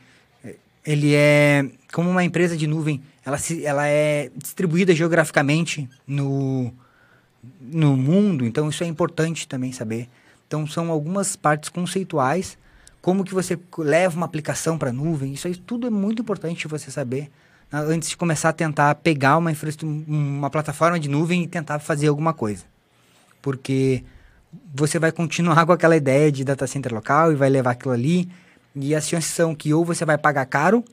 eh, 0.44 0.56
ele 0.86 1.14
é 1.14 1.70
como 1.94 2.10
uma 2.10 2.24
empresa 2.24 2.58
de 2.58 2.68
nuvem 2.68 3.02
ela, 3.26 3.38
se, 3.38 3.66
ela 3.66 3.88
é 3.88 4.32
distribuída 4.36 4.94
geograficamente 4.94 5.90
no, 6.08 6.74
no 7.60 7.96
mundo 7.96 8.46
então 8.46 8.70
isso 8.70 8.84
é 8.84 8.88
importante 8.88 9.48
também 9.48 9.72
saber 9.72 10.10
então, 10.52 10.68
são 10.68 10.92
algumas 10.92 11.38
partes 11.38 11.70
conceituais, 11.70 12.58
como 13.02 13.24
que 13.24 13.34
você 13.34 13.58
leva 13.78 14.18
uma 14.18 14.26
aplicação 14.26 14.78
para 14.78 14.90
a 14.90 14.94
nuvem, 14.94 15.32
isso 15.32 15.48
aí 15.48 15.56
tudo 15.56 15.88
é 15.88 15.90
muito 15.90 16.22
importante 16.22 16.68
você 16.68 16.92
saber 16.92 17.32
antes 17.72 18.10
de 18.10 18.18
começar 18.18 18.50
a 18.50 18.54
tentar 18.54 18.96
pegar 18.96 19.38
uma, 19.38 19.50
uma 20.06 20.50
plataforma 20.50 21.00
de 21.00 21.08
nuvem 21.08 21.44
e 21.44 21.48
tentar 21.48 21.80
fazer 21.80 22.08
alguma 22.08 22.34
coisa. 22.34 22.66
Porque 23.42 24.04
você 24.74 25.00
vai 25.00 25.12
continuar 25.12 25.66
com 25.66 25.72
aquela 25.72 25.96
ideia 25.96 26.32
de 26.32 26.44
data 26.44 26.68
center 26.68 26.94
local 26.94 27.32
e 27.32 27.36
vai 27.36 27.50
levar 27.50 27.72
aquilo 27.72 27.94
ali, 27.94 28.30
e 28.76 28.96
as 28.96 29.08
chances 29.08 29.32
são 29.32 29.54
que 29.54 29.74
ou 29.74 29.84
você 29.84 30.06
vai 30.06 30.18
pagar 30.18 30.46
caro 30.46 30.84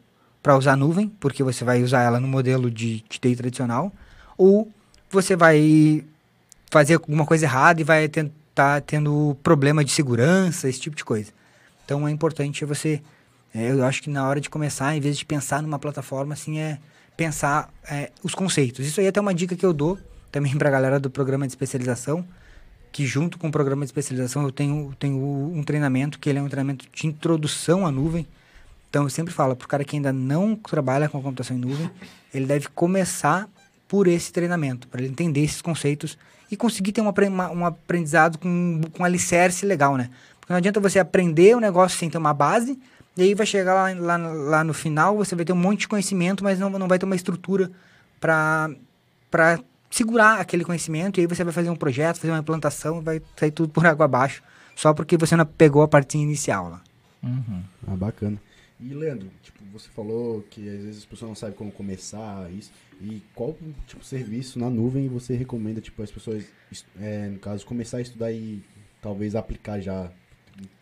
para 0.43 0.57
usar 0.57 0.77
nuvem, 0.77 1.09
porque 1.21 1.43
você 1.43 1.65
vai 1.65 1.83
usar 1.83 2.03
ela 2.03 2.21
no 2.21 2.29
modelo 2.29 2.71
de, 2.71 3.05
de 3.09 3.19
TI 3.19 3.37
tradicional, 3.37 3.93
ou 4.37 4.71
você 5.11 5.37
vai 5.37 6.05
fazer 6.71 6.95
alguma 6.95 7.25
coisa 7.25 7.47
errada 7.47 7.81
e 7.81 7.85
vai 7.85 8.09
tentar 8.09 8.39
tá 8.59 8.81
tendo 8.81 9.37
problema 9.41 9.85
de 9.85 9.93
segurança, 9.93 10.69
esse 10.69 10.81
tipo 10.81 10.97
de 10.97 11.05
coisa. 11.05 11.31
Então 11.85 12.09
é 12.09 12.11
importante 12.11 12.65
você, 12.65 13.01
é, 13.55 13.71
eu 13.71 13.85
acho 13.85 14.03
que 14.03 14.11
na 14.11 14.27
hora 14.29 14.41
de 14.41 14.51
começar, 14.51 14.97
em 14.97 15.01
vez 15.01 15.17
de 15.17 15.25
pensar 15.25 15.63
numa 15.63 15.79
plataforma, 15.79 16.35
assim, 16.35 16.59
é 16.59 16.79
pensar 17.17 17.73
é, 17.89 18.11
os 18.23 18.35
conceitos. 18.35 18.85
Isso 18.85 18.99
aí 18.99 19.07
é 19.07 19.11
até 19.11 19.21
uma 19.21 19.33
dica 19.33 19.55
que 19.55 19.65
eu 19.65 19.73
dou 19.73 19.97
também 20.33 20.55
para 20.59 20.69
a 20.69 20.73
galera 20.73 20.99
do 20.99 21.09
programa 21.09 21.47
de 21.47 21.53
especialização, 21.53 22.27
que 22.93 23.07
junto 23.07 23.39
com 23.39 23.49
o 23.49 23.53
programa 23.53 23.85
de 23.85 23.89
especialização 23.89 24.43
eu 24.43 24.53
tenho, 24.53 24.95
tenho 24.99 25.17
um 25.17 25.63
treinamento, 25.63 26.19
que 26.19 26.29
ele 26.29 26.39
é 26.39 26.43
um 26.43 26.49
treinamento 26.49 26.87
de 26.93 27.07
introdução 27.07 27.87
à 27.87 27.91
nuvem. 27.91 28.27
Então 28.89 29.05
eu 29.05 29.11
sempre 29.11 29.33
falo 29.33 29.55
para 29.55 29.65
o 29.65 29.69
cara 29.69 29.85
que 29.85 29.97
ainda 29.97 30.13
não 30.13 30.57
trabalha 30.57 31.09
com 31.09 31.23
computação 31.23 31.57
em 31.57 31.61
nuvem, 31.61 31.91
ele 32.33 32.47
deve 32.47 32.69
começar 32.69 33.49
por 33.87 34.07
esse 34.07 34.33
treinamento, 34.33 34.87
para 34.89 35.01
ele 35.01 35.11
entender 35.11 35.43
esses 35.43 35.63
conceitos 35.63 36.19
e 36.51 36.57
conseguir 36.57 36.93
ter 36.93 37.01
uma, 37.01 37.13
uma, 37.13 37.51
um 37.51 37.67
aprendizado 37.67 38.39
com, 38.39 38.81
com 38.93 39.03
um 39.03 39.07
alicerce 39.07 39.67
legal, 39.67 39.97
né? 39.97 40.11
Porque 40.41 40.53
não 40.53 40.59
adianta 40.59 40.81
você 40.81 40.99
aprender 40.99 41.57
o 41.57 41.61
negócio 41.61 41.99
sem 41.99 42.09
ter 42.09 42.19
uma 42.19 42.33
base, 42.33 42.79
e 43.17 43.23
aí 43.23 43.35
vai 43.35 43.47
chegar 43.47 43.75
lá, 43.75 43.93
lá, 43.95 44.17
lá 44.17 44.65
no 44.65 44.73
final, 44.73 45.17
você 45.17 45.35
vai 45.35 45.45
ter 45.45 45.53
um 45.53 45.57
monte 45.57 45.81
de 45.81 45.89
conhecimento, 45.89 46.45
mas 46.45 46.59
não, 46.59 46.71
não 46.71 46.89
vai 46.89 46.99
ter 46.99 47.05
uma 47.05 47.17
estrutura 47.17 47.71
para 48.21 48.71
segurar 49.91 50.41
aquele 50.41 50.65
conhecimento, 50.65 51.19
e 51.19 51.23
aí 51.23 51.27
você 51.27 51.45
vai 51.45 51.53
fazer 51.53 51.71
um 51.71 51.77
projeto, 51.77 52.19
fazer 52.19 52.33
uma 52.33 52.41
implantação, 52.41 53.01
vai 53.01 53.23
sair 53.37 53.51
tudo 53.51 53.73
por 53.73 53.87
água 53.87 54.05
abaixo, 54.05 54.43
só 54.75 54.93
porque 54.93 55.17
você 55.17 55.37
não 55.37 55.47
pegou 55.47 55.83
a 55.83 55.89
parte 55.89 56.19
inicial 56.19 56.71
lá. 56.71 56.83
Uhum. 57.23 57.63
Ah, 57.87 57.97
bacana. 57.97 58.41
E 58.81 58.95
Leandro, 58.95 59.29
tipo, 59.43 59.65
você 59.73 59.89
falou 59.89 60.45
que 60.49 60.69
às 60.69 60.83
vezes 60.83 60.99
as 60.99 61.05
pessoas 61.05 61.29
não 61.29 61.35
sabem 61.35 61.57
como 61.57 61.73
começar 61.73 62.49
isso. 62.53 62.71
E 63.01 63.23
qual 63.35 63.57
tipo 63.87 64.05
serviço 64.05 64.59
na 64.59 64.71
nuvem 64.71 65.09
você 65.09 65.37
recomenda 65.37 65.81
tipo 65.81 66.03
as 66.03 66.11
pessoas, 66.11 66.45
é, 67.01 67.29
no 67.29 67.39
caso, 67.39 67.67
começar 67.67 67.99
a 67.99 68.01
estudar 68.01 68.33
e 68.33 68.63
talvez 69.01 69.35
aplicar 69.35 69.81
já, 69.81 70.11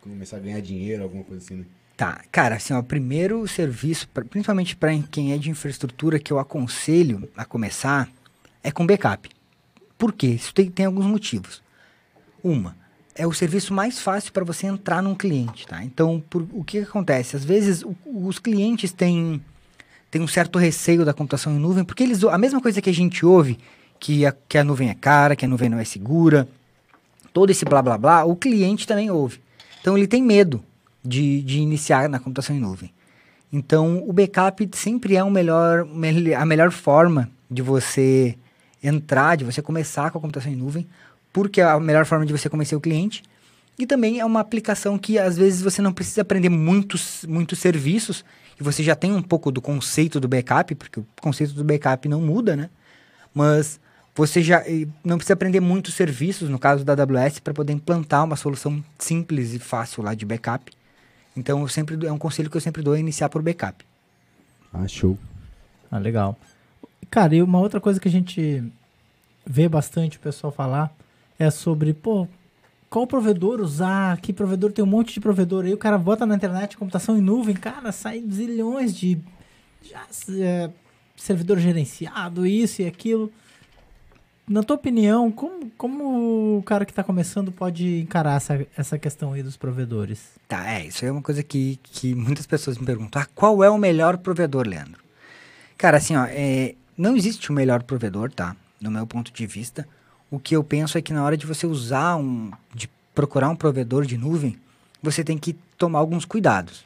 começar 0.01 0.37
a 0.37 0.39
ganhar 0.39 0.61
dinheiro, 0.61 1.03
alguma 1.03 1.23
coisa 1.23 1.43
assim, 1.43 1.55
né? 1.55 1.65
Tá, 1.95 2.23
cara, 2.31 2.55
assim, 2.55 2.73
ó, 2.73 2.79
o 2.79 2.83
primeiro 2.83 3.47
serviço, 3.47 4.07
pra, 4.09 4.23
principalmente 4.23 4.75
para 4.75 4.95
quem 5.11 5.33
é 5.33 5.37
de 5.37 5.49
infraestrutura, 5.49 6.19
que 6.19 6.31
eu 6.31 6.37
aconselho 6.37 7.27
a 7.35 7.43
começar 7.43 8.07
é 8.67 8.71
com 8.71 8.85
backup. 8.85 9.29
Por 9.97 10.11
quê? 10.11 10.27
Isso 10.27 10.53
tem, 10.53 10.69
tem 10.69 10.85
alguns 10.85 11.05
motivos. 11.05 11.63
Uma, 12.43 12.75
é 13.15 13.25
o 13.25 13.31
serviço 13.31 13.73
mais 13.73 13.97
fácil 13.97 14.33
para 14.33 14.43
você 14.43 14.67
entrar 14.67 15.01
num 15.01 15.15
cliente, 15.15 15.65
tá? 15.65 15.81
Então, 15.85 16.21
por, 16.29 16.45
o 16.51 16.65
que, 16.65 16.79
acontece? 16.79 17.37
Às 17.37 17.45
vezes, 17.45 17.81
o, 17.81 17.95
os 18.05 18.39
clientes 18.39 18.91
têm 18.91 19.41
tem 20.11 20.21
um 20.21 20.27
certo 20.27 20.57
receio 20.57 21.03
da 21.03 21.13
computação 21.13 21.53
em 21.53 21.59
nuvem, 21.59 21.83
porque 21.83 22.03
eles 22.03 22.23
a 22.23 22.37
mesma 22.37 22.61
coisa 22.61 22.81
que 22.81 22.89
a 22.89 22.93
gente 22.93 23.25
ouve, 23.25 23.57
que 23.99 24.25
a, 24.25 24.33
que 24.47 24.57
a 24.57 24.63
nuvem 24.63 24.89
é 24.89 24.93
cara, 24.93 25.35
que 25.35 25.45
a 25.45 25.47
nuvem 25.47 25.69
não 25.69 25.79
é 25.79 25.83
segura, 25.85 26.47
todo 27.33 27.49
esse 27.49 27.65
blá 27.65 27.81
blá 27.81 27.97
blá, 27.97 28.25
o 28.25 28.35
cliente 28.35 28.87
também 28.87 29.09
ouve. 29.09 29.39
Então 29.81 29.97
ele 29.97 30.07
tem 30.07 30.21
medo 30.21 30.63
de, 31.03 31.41
de 31.41 31.59
iniciar 31.59 32.07
na 32.09 32.19
computação 32.19 32.55
em 32.55 32.59
nuvem. 32.59 32.93
Então 33.51 34.03
o 34.07 34.13
backup 34.13 34.69
sempre 34.73 35.15
é 35.15 35.23
melhor, 35.25 35.85
a 36.37 36.45
melhor 36.45 36.71
forma 36.71 37.29
de 37.49 37.61
você 37.61 38.37
entrar, 38.83 39.35
de 39.35 39.43
você 39.43 39.61
começar 39.61 40.11
com 40.11 40.17
a 40.17 40.21
computação 40.21 40.51
em 40.51 40.55
nuvem, 40.55 40.87
porque 41.33 41.61
é 41.61 41.65
a 41.65 41.79
melhor 41.79 42.05
forma 42.05 42.25
de 42.25 42.31
você 42.31 42.49
convencer 42.49 42.77
o 42.77 42.81
cliente. 42.81 43.23
E 43.79 43.85
também 43.85 44.19
é 44.19 44.25
uma 44.25 44.39
aplicação 44.39 44.97
que 44.97 45.19
às 45.19 45.37
vezes 45.37 45.61
você 45.61 45.81
não 45.81 45.93
precisa 45.93 46.21
aprender 46.21 46.49
muitos, 46.49 47.23
muitos 47.27 47.59
serviços 47.59 48.25
e 48.59 48.63
você 48.63 48.81
já 48.81 48.95
tem 48.95 49.11
um 49.11 49.21
pouco 49.21 49.51
do 49.51 49.61
conceito 49.61 50.19
do 50.19 50.27
backup, 50.27 50.73
porque 50.73 50.99
o 50.99 51.05
conceito 51.21 51.53
do 51.53 51.63
backup 51.63 52.09
não 52.09 52.19
muda, 52.19 52.55
né? 52.55 52.69
Mas 53.33 53.79
você 54.15 54.41
já 54.41 54.63
não 55.03 55.17
precisa 55.17 55.35
aprender 55.35 55.59
muitos 55.59 55.93
serviços, 55.93 56.49
no 56.49 56.57
caso 56.57 56.83
da 56.83 56.93
AWS, 56.93 57.39
para 57.39 57.53
poder 57.53 57.73
implantar 57.73 58.23
uma 58.23 58.35
solução 58.35 58.83
simples 58.97 59.53
e 59.53 59.59
fácil 59.59 60.01
lá 60.01 60.15
de 60.15 60.25
backup. 60.25 60.71
Então, 61.35 61.61
eu 61.61 61.67
sempre, 61.67 62.03
é 62.03 62.11
um 62.11 62.17
conselho 62.17 62.49
que 62.49 62.57
eu 62.57 62.61
sempre 62.61 62.81
dou 62.81 62.95
é 62.95 62.99
iniciar 62.99 63.29
por 63.29 63.43
backup. 63.43 63.85
Ah, 64.73 64.87
show. 64.87 65.15
Ah, 65.91 65.99
legal. 65.99 66.35
Cara, 67.09 67.35
e 67.35 67.41
uma 67.41 67.59
outra 67.59 67.79
coisa 67.79 67.99
que 67.99 68.07
a 68.07 68.11
gente 68.11 68.63
vê 69.45 69.67
bastante 69.69 70.17
o 70.17 70.19
pessoal 70.19 70.51
falar 70.51 70.93
é 71.39 71.49
sobre, 71.49 71.93
pô, 71.93 72.27
qual 72.89 73.05
provedor 73.05 73.59
usar, 73.61 74.19
que 74.19 74.33
provedor 74.33 74.71
tem 74.71 74.83
um 74.83 74.87
monte 74.87 75.13
de 75.13 75.19
provedor 75.19 75.65
aí, 75.65 75.73
o 75.73 75.77
cara 75.77 75.97
bota 75.97 76.25
na 76.25 76.35
internet 76.35 76.77
computação 76.77 77.17
em 77.17 77.21
nuvem, 77.21 77.55
cara, 77.55 77.91
sai 77.91 78.23
zilhões 78.29 78.95
de 78.95 79.19
já, 79.81 80.05
é, 80.41 80.69
servidor 81.15 81.59
gerenciado, 81.59 82.45
isso 82.45 82.81
e 82.81 82.85
aquilo. 82.85 83.31
Na 84.47 84.63
tua 84.63 84.77
opinião, 84.77 85.29
como, 85.29 85.69
como 85.71 86.57
o 86.57 86.63
cara 86.63 86.85
que 86.85 86.91
está 86.91 87.03
começando 87.03 87.51
pode 87.51 87.99
encarar 87.99 88.37
essa, 88.37 88.65
essa 88.77 88.97
questão 88.97 89.33
aí 89.33 89.43
dos 89.43 89.57
provedores? 89.57 90.29
Tá, 90.47 90.71
é, 90.71 90.85
isso 90.85 91.05
é 91.05 91.11
uma 91.11 91.21
coisa 91.21 91.43
que, 91.43 91.77
que 91.83 92.15
muitas 92.15 92.45
pessoas 92.47 92.77
me 92.77 92.85
perguntam. 92.85 93.21
Ah, 93.21 93.27
qual 93.35 93.61
é 93.61 93.69
o 93.69 93.77
melhor 93.77 94.17
provedor, 94.17 94.65
Leandro? 94.65 95.01
Cara, 95.77 95.97
assim, 95.97 96.15
ó, 96.15 96.25
é, 96.29 96.75
não 96.97 97.15
existe 97.15 97.49
o 97.49 97.53
melhor 97.53 97.83
provedor, 97.83 98.31
tá? 98.31 98.55
No 98.81 98.91
meu 98.91 99.05
ponto 99.05 99.31
de 99.31 99.47
vista 99.47 99.87
o 100.29 100.39
que 100.39 100.55
eu 100.55 100.63
penso 100.63 100.97
é 100.97 101.01
que 101.01 101.13
na 101.13 101.23
hora 101.23 101.37
de 101.37 101.45
você 101.45 101.65
usar 101.65 102.17
um, 102.17 102.51
de 102.73 102.89
procurar 103.15 103.49
um 103.49 103.55
provedor 103.55 104.05
de 104.05 104.17
nuvem, 104.17 104.57
você 105.01 105.23
tem 105.23 105.37
que 105.37 105.53
tomar 105.77 105.99
alguns 105.99 106.25
cuidados. 106.25 106.85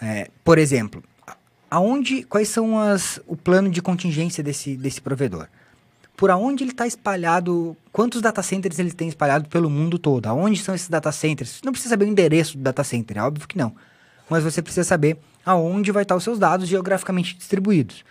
É, 0.00 0.30
por 0.42 0.58
exemplo, 0.58 1.02
aonde, 1.70 2.22
quais 2.24 2.48
são 2.48 2.78
as, 2.78 3.20
o 3.26 3.36
plano 3.36 3.70
de 3.70 3.82
contingência 3.82 4.42
desse, 4.42 4.76
desse 4.76 5.00
provedor? 5.00 5.46
Por 6.16 6.30
aonde 6.30 6.64
ele 6.64 6.70
está 6.70 6.86
espalhado, 6.86 7.76
quantos 7.92 8.20
data 8.20 8.42
centers 8.42 8.78
ele 8.78 8.92
tem 8.92 9.08
espalhado 9.08 9.48
pelo 9.48 9.68
mundo 9.68 9.98
todo? 9.98 10.26
Aonde 10.26 10.62
são 10.62 10.74
esses 10.74 10.88
data 10.88 11.10
centers? 11.12 11.60
Não 11.64 11.72
precisa 11.72 11.90
saber 11.90 12.04
o 12.04 12.08
endereço 12.08 12.56
do 12.56 12.62
data 12.62 12.84
center, 12.84 13.18
é 13.18 13.22
óbvio 13.22 13.48
que 13.48 13.58
não. 13.58 13.74
Mas 14.30 14.44
você 14.44 14.62
precisa 14.62 14.84
saber 14.84 15.18
aonde 15.44 15.92
vai 15.92 16.04
estar 16.04 16.16
os 16.16 16.24
seus 16.24 16.38
dados 16.38 16.68
geograficamente 16.68 17.36
distribuídos. 17.36 18.04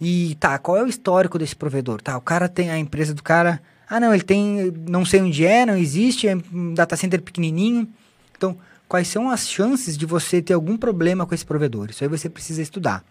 E 0.00 0.36
tá, 0.40 0.58
qual 0.58 0.76
é 0.76 0.82
o 0.82 0.88
histórico 0.88 1.38
desse 1.38 1.54
provedor? 1.54 2.00
Tá, 2.00 2.16
o 2.16 2.20
cara 2.20 2.48
tem 2.48 2.70
a 2.70 2.78
empresa 2.78 3.12
do 3.12 3.22
cara 3.22 3.60
ah, 3.90 3.98
não, 3.98 4.14
ele 4.14 4.22
tem, 4.22 4.72
não 4.88 5.04
sei 5.04 5.20
onde 5.20 5.44
é, 5.44 5.66
não 5.66 5.76
existe, 5.76 6.28
é 6.28 6.36
um 6.52 6.72
data 6.72 6.96
center 6.96 7.20
pequenininho. 7.20 7.88
Então, 8.36 8.56
quais 8.86 9.08
são 9.08 9.28
as 9.28 9.50
chances 9.50 9.98
de 9.98 10.06
você 10.06 10.40
ter 10.40 10.52
algum 10.52 10.76
problema 10.76 11.26
com 11.26 11.34
esse 11.34 11.44
provedor? 11.44 11.90
Isso 11.90 12.04
aí 12.04 12.08
você 12.08 12.30
precisa 12.30 12.62
estudar. 12.62 13.04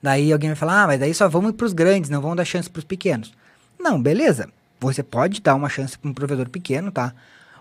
Daí 0.00 0.32
alguém 0.32 0.50
vai 0.50 0.56
falar, 0.56 0.84
ah, 0.84 0.86
mas 0.86 1.00
daí 1.00 1.12
só 1.12 1.28
vamos 1.28 1.50
para 1.56 1.66
os 1.66 1.72
grandes, 1.72 2.08
não 2.08 2.22
vamos 2.22 2.36
dar 2.36 2.44
chance 2.44 2.70
para 2.70 2.78
os 2.78 2.84
pequenos. 2.84 3.34
Não, 3.80 4.00
beleza. 4.00 4.48
Você 4.78 5.02
pode 5.02 5.40
dar 5.40 5.56
uma 5.56 5.68
chance 5.68 5.98
para 5.98 6.08
um 6.08 6.14
provedor 6.14 6.48
pequeno, 6.48 6.92
tá? 6.92 7.12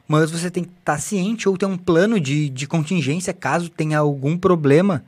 Mas 0.08 0.30
você 0.30 0.52
tem 0.52 0.64
que 0.64 0.70
estar 0.70 0.94
tá 0.94 1.00
ciente 1.00 1.50
ou 1.50 1.58
ter 1.58 1.66
um 1.66 1.80
plano 1.80 2.20
de, 2.20 2.48
de 2.48 2.68
contingência 2.68 3.34
caso 3.34 3.70
tenha 3.70 3.98
algum 3.98 4.38
problema 4.38 5.04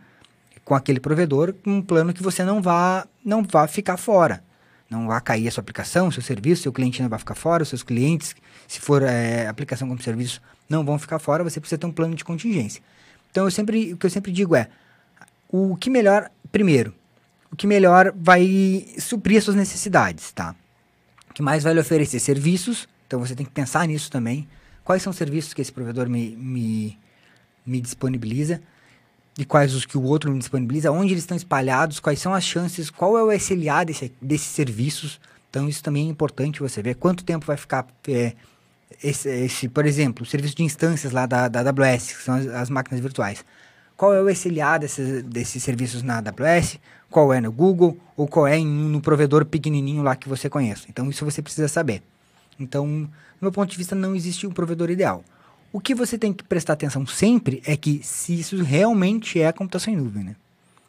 com 0.69 0.75
aquele 0.75 0.99
provedor, 0.99 1.55
um 1.65 1.81
plano 1.81 2.13
que 2.13 2.21
você 2.21 2.43
não 2.43 2.61
vá, 2.61 3.07
não 3.25 3.41
vá 3.41 3.67
ficar 3.67 3.97
fora 3.97 4.43
não 4.89 5.07
vai 5.07 5.21
cair 5.21 5.47
a 5.47 5.51
sua 5.51 5.61
aplicação, 5.61 6.09
seu 6.09 6.21
serviço, 6.23 6.63
seu 6.63 6.73
cliente 6.73 7.01
não 7.01 7.09
vai 7.09 7.19
ficar 7.19 7.35
fora, 7.35 7.61
os 7.61 7.69
seus 7.69 7.83
clientes, 7.83 8.35
se 8.67 8.79
for 8.79 9.03
é, 9.03 9.47
aplicação 9.47 9.87
como 9.87 10.01
serviço, 10.01 10.41
não 10.67 10.83
vão 10.83 10.97
ficar 10.97 11.19
fora, 11.19 11.43
você 11.43 11.59
precisa 11.59 11.77
ter 11.77 11.85
um 11.85 11.91
plano 11.91 12.15
de 12.15 12.25
contingência. 12.25 12.81
Então, 13.29 13.45
eu 13.45 13.51
sempre, 13.51 13.93
o 13.93 13.97
que 13.97 14.07
eu 14.07 14.09
sempre 14.09 14.31
digo 14.31 14.55
é, 14.55 14.67
o 15.47 15.75
que 15.75 15.91
melhor, 15.91 16.31
primeiro, 16.51 16.95
o 17.51 17.55
que 17.55 17.67
melhor 17.67 18.11
vai 18.15 18.87
suprir 18.97 19.37
as 19.37 19.43
suas 19.43 19.55
necessidades, 19.55 20.31
tá? 20.31 20.55
que 21.35 21.43
mais 21.43 21.63
vai 21.63 21.73
lhe 21.73 21.79
oferecer 21.79 22.19
serviços, 22.19 22.89
então 23.05 23.19
você 23.19 23.35
tem 23.35 23.45
que 23.45 23.51
pensar 23.51 23.87
nisso 23.87 24.09
também. 24.09 24.47
Quais 24.83 25.03
são 25.03 25.11
os 25.11 25.17
serviços 25.17 25.53
que 25.53 25.61
esse 25.61 25.71
provedor 25.71 26.09
me, 26.09 26.35
me, 26.35 26.97
me 27.63 27.79
disponibiliza 27.79 28.59
e 29.39 29.45
quais 29.45 29.73
os 29.73 29.85
que 29.85 29.97
o 29.97 30.03
outro 30.03 30.29
me 30.31 30.37
disponibiliza, 30.37 30.91
onde 30.91 31.13
eles 31.13 31.23
estão 31.23 31.37
espalhados, 31.37 31.99
quais 31.99 32.19
são 32.19 32.33
as 32.33 32.43
chances, 32.43 32.89
qual 32.89 33.17
é 33.17 33.23
o 33.23 33.31
SLA 33.31 33.85
desse, 33.85 34.11
desses 34.21 34.47
serviços. 34.47 35.19
Então, 35.49 35.67
isso 35.69 35.81
também 35.81 36.07
é 36.07 36.09
importante 36.11 36.59
você 36.59 36.81
ver 36.81 36.95
quanto 36.95 37.23
tempo 37.23 37.45
vai 37.45 37.55
ficar 37.55 37.87
é, 38.07 38.33
esse, 39.01 39.29
esse, 39.29 39.69
por 39.69 39.85
exemplo, 39.85 40.23
o 40.23 40.25
serviço 40.25 40.55
de 40.55 40.63
instâncias 40.63 41.13
lá 41.13 41.25
da, 41.25 41.47
da 41.47 41.61
AWS, 41.61 42.17
que 42.17 42.23
são 42.23 42.35
as, 42.35 42.47
as 42.47 42.69
máquinas 42.69 42.99
virtuais. 42.99 43.45
Qual 43.95 44.13
é 44.13 44.21
o 44.21 44.29
SLA 44.29 44.77
desses, 44.77 45.23
desses 45.23 45.63
serviços 45.63 46.03
na 46.03 46.17
AWS? 46.17 46.77
Qual 47.09 47.33
é 47.33 47.39
no 47.39 47.51
Google? 47.51 47.97
Ou 48.17 48.27
qual 48.27 48.45
é 48.45 48.57
em, 48.57 48.67
no 48.67 48.99
provedor 48.99 49.45
pequenininho 49.45 50.03
lá 50.03 50.17
que 50.17 50.27
você 50.27 50.49
conhece? 50.49 50.85
Então, 50.89 51.09
isso 51.09 51.23
você 51.23 51.41
precisa 51.41 51.69
saber. 51.69 52.03
Então, 52.59 52.85
do 53.03 53.09
meu 53.41 53.51
ponto 53.53 53.71
de 53.71 53.77
vista, 53.77 53.95
não 53.95 54.13
existe 54.13 54.45
um 54.45 54.51
provedor 54.51 54.89
ideal. 54.89 55.23
O 55.71 55.79
que 55.79 55.93
você 55.93 56.17
tem 56.17 56.33
que 56.33 56.43
prestar 56.43 56.73
atenção 56.73 57.05
sempre 57.05 57.61
é 57.65 57.77
que 57.77 58.01
se 58.03 58.39
isso 58.39 58.61
realmente 58.63 59.39
é 59.39 59.51
computação 59.51 59.93
em 59.93 59.97
nuvem, 59.97 60.23
né? 60.23 60.35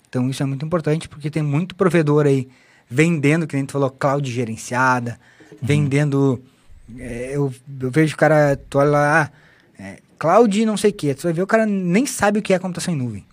Então, 0.09 0.29
isso 0.29 0.43
é 0.43 0.47
muito 0.47 0.65
importante, 0.65 1.09
porque 1.09 1.31
tem 1.31 1.43
muito 1.43 1.75
provedor 1.75 2.27
aí 2.27 2.49
vendendo, 2.89 3.47
que 3.47 3.55
a 3.55 3.59
gente 3.59 3.73
falou, 3.73 3.91
cloud 3.91 4.29
gerenciada, 4.31 5.21
uhum. 5.53 5.59
vendendo 5.63 6.43
é, 6.99 7.33
eu, 7.35 7.53
eu 7.81 7.91
vejo 7.91 8.15
o 8.15 8.19
cara, 8.19 8.59
tu 8.69 8.79
olha 8.79 8.91
lá, 8.91 9.23
ah, 9.23 9.83
é, 9.83 9.99
cloud 10.19 10.65
não 10.65 10.77
sei 10.77 10.91
o 10.91 10.95
que, 10.95 11.15
tu 11.15 11.23
vai 11.23 11.33
ver 11.33 11.43
o 11.43 11.47
cara 11.47 11.67
nem 11.67 12.07
sabe 12.07 12.39
o 12.39 12.43
que 12.43 12.53
é 12.53 12.59
computação 12.59 12.95
em 12.95 12.97
nuvem. 12.97 13.25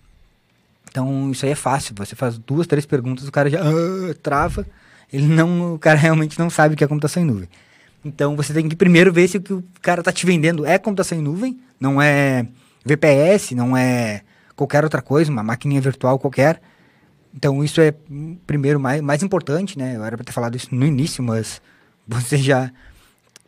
Então 0.90 1.30
isso 1.30 1.44
aí 1.44 1.52
é 1.52 1.56
fácil, 1.56 1.94
você 1.96 2.14
faz 2.14 2.38
duas, 2.38 2.66
três 2.66 2.86
perguntas, 2.86 3.26
o 3.26 3.32
cara 3.32 3.50
já 3.50 3.62
uh, 3.62 4.14
trava, 4.22 4.66
ele 5.12 5.26
não, 5.26 5.74
o 5.74 5.78
cara 5.78 5.98
realmente 5.98 6.38
não 6.38 6.50
sabe 6.50 6.74
o 6.74 6.76
que 6.76 6.84
é 6.84 6.86
computação 6.86 7.22
em 7.22 7.26
nuvem. 7.26 7.48
Então 8.04 8.36
você 8.36 8.52
tem 8.52 8.68
que 8.68 8.76
primeiro 8.76 9.12
ver 9.12 9.28
se 9.28 9.38
o 9.38 9.40
que 9.40 9.52
o 9.52 9.64
cara 9.82 10.02
tá 10.02 10.12
te 10.12 10.24
vendendo 10.24 10.64
é 10.64 10.78
computação 10.78 11.18
em 11.18 11.22
nuvem, 11.22 11.58
não 11.80 12.00
é 12.00 12.46
VPS, 12.84 13.52
não 13.52 13.76
é 13.76 14.22
qualquer 14.54 14.84
outra 14.84 15.02
coisa, 15.02 15.30
uma 15.30 15.42
maquininha 15.42 15.80
virtual 15.80 16.18
qualquer. 16.18 16.60
Então 17.34 17.62
isso 17.62 17.80
é 17.80 17.94
primeiro 18.46 18.80
mais, 18.80 19.00
mais 19.00 19.22
importante, 19.22 19.78
né? 19.78 19.96
Eu 19.96 20.04
era 20.04 20.16
para 20.16 20.24
ter 20.24 20.32
falado 20.32 20.56
isso 20.56 20.74
no 20.74 20.86
início, 20.86 21.22
mas 21.22 21.60
você 22.06 22.36
já 22.36 22.70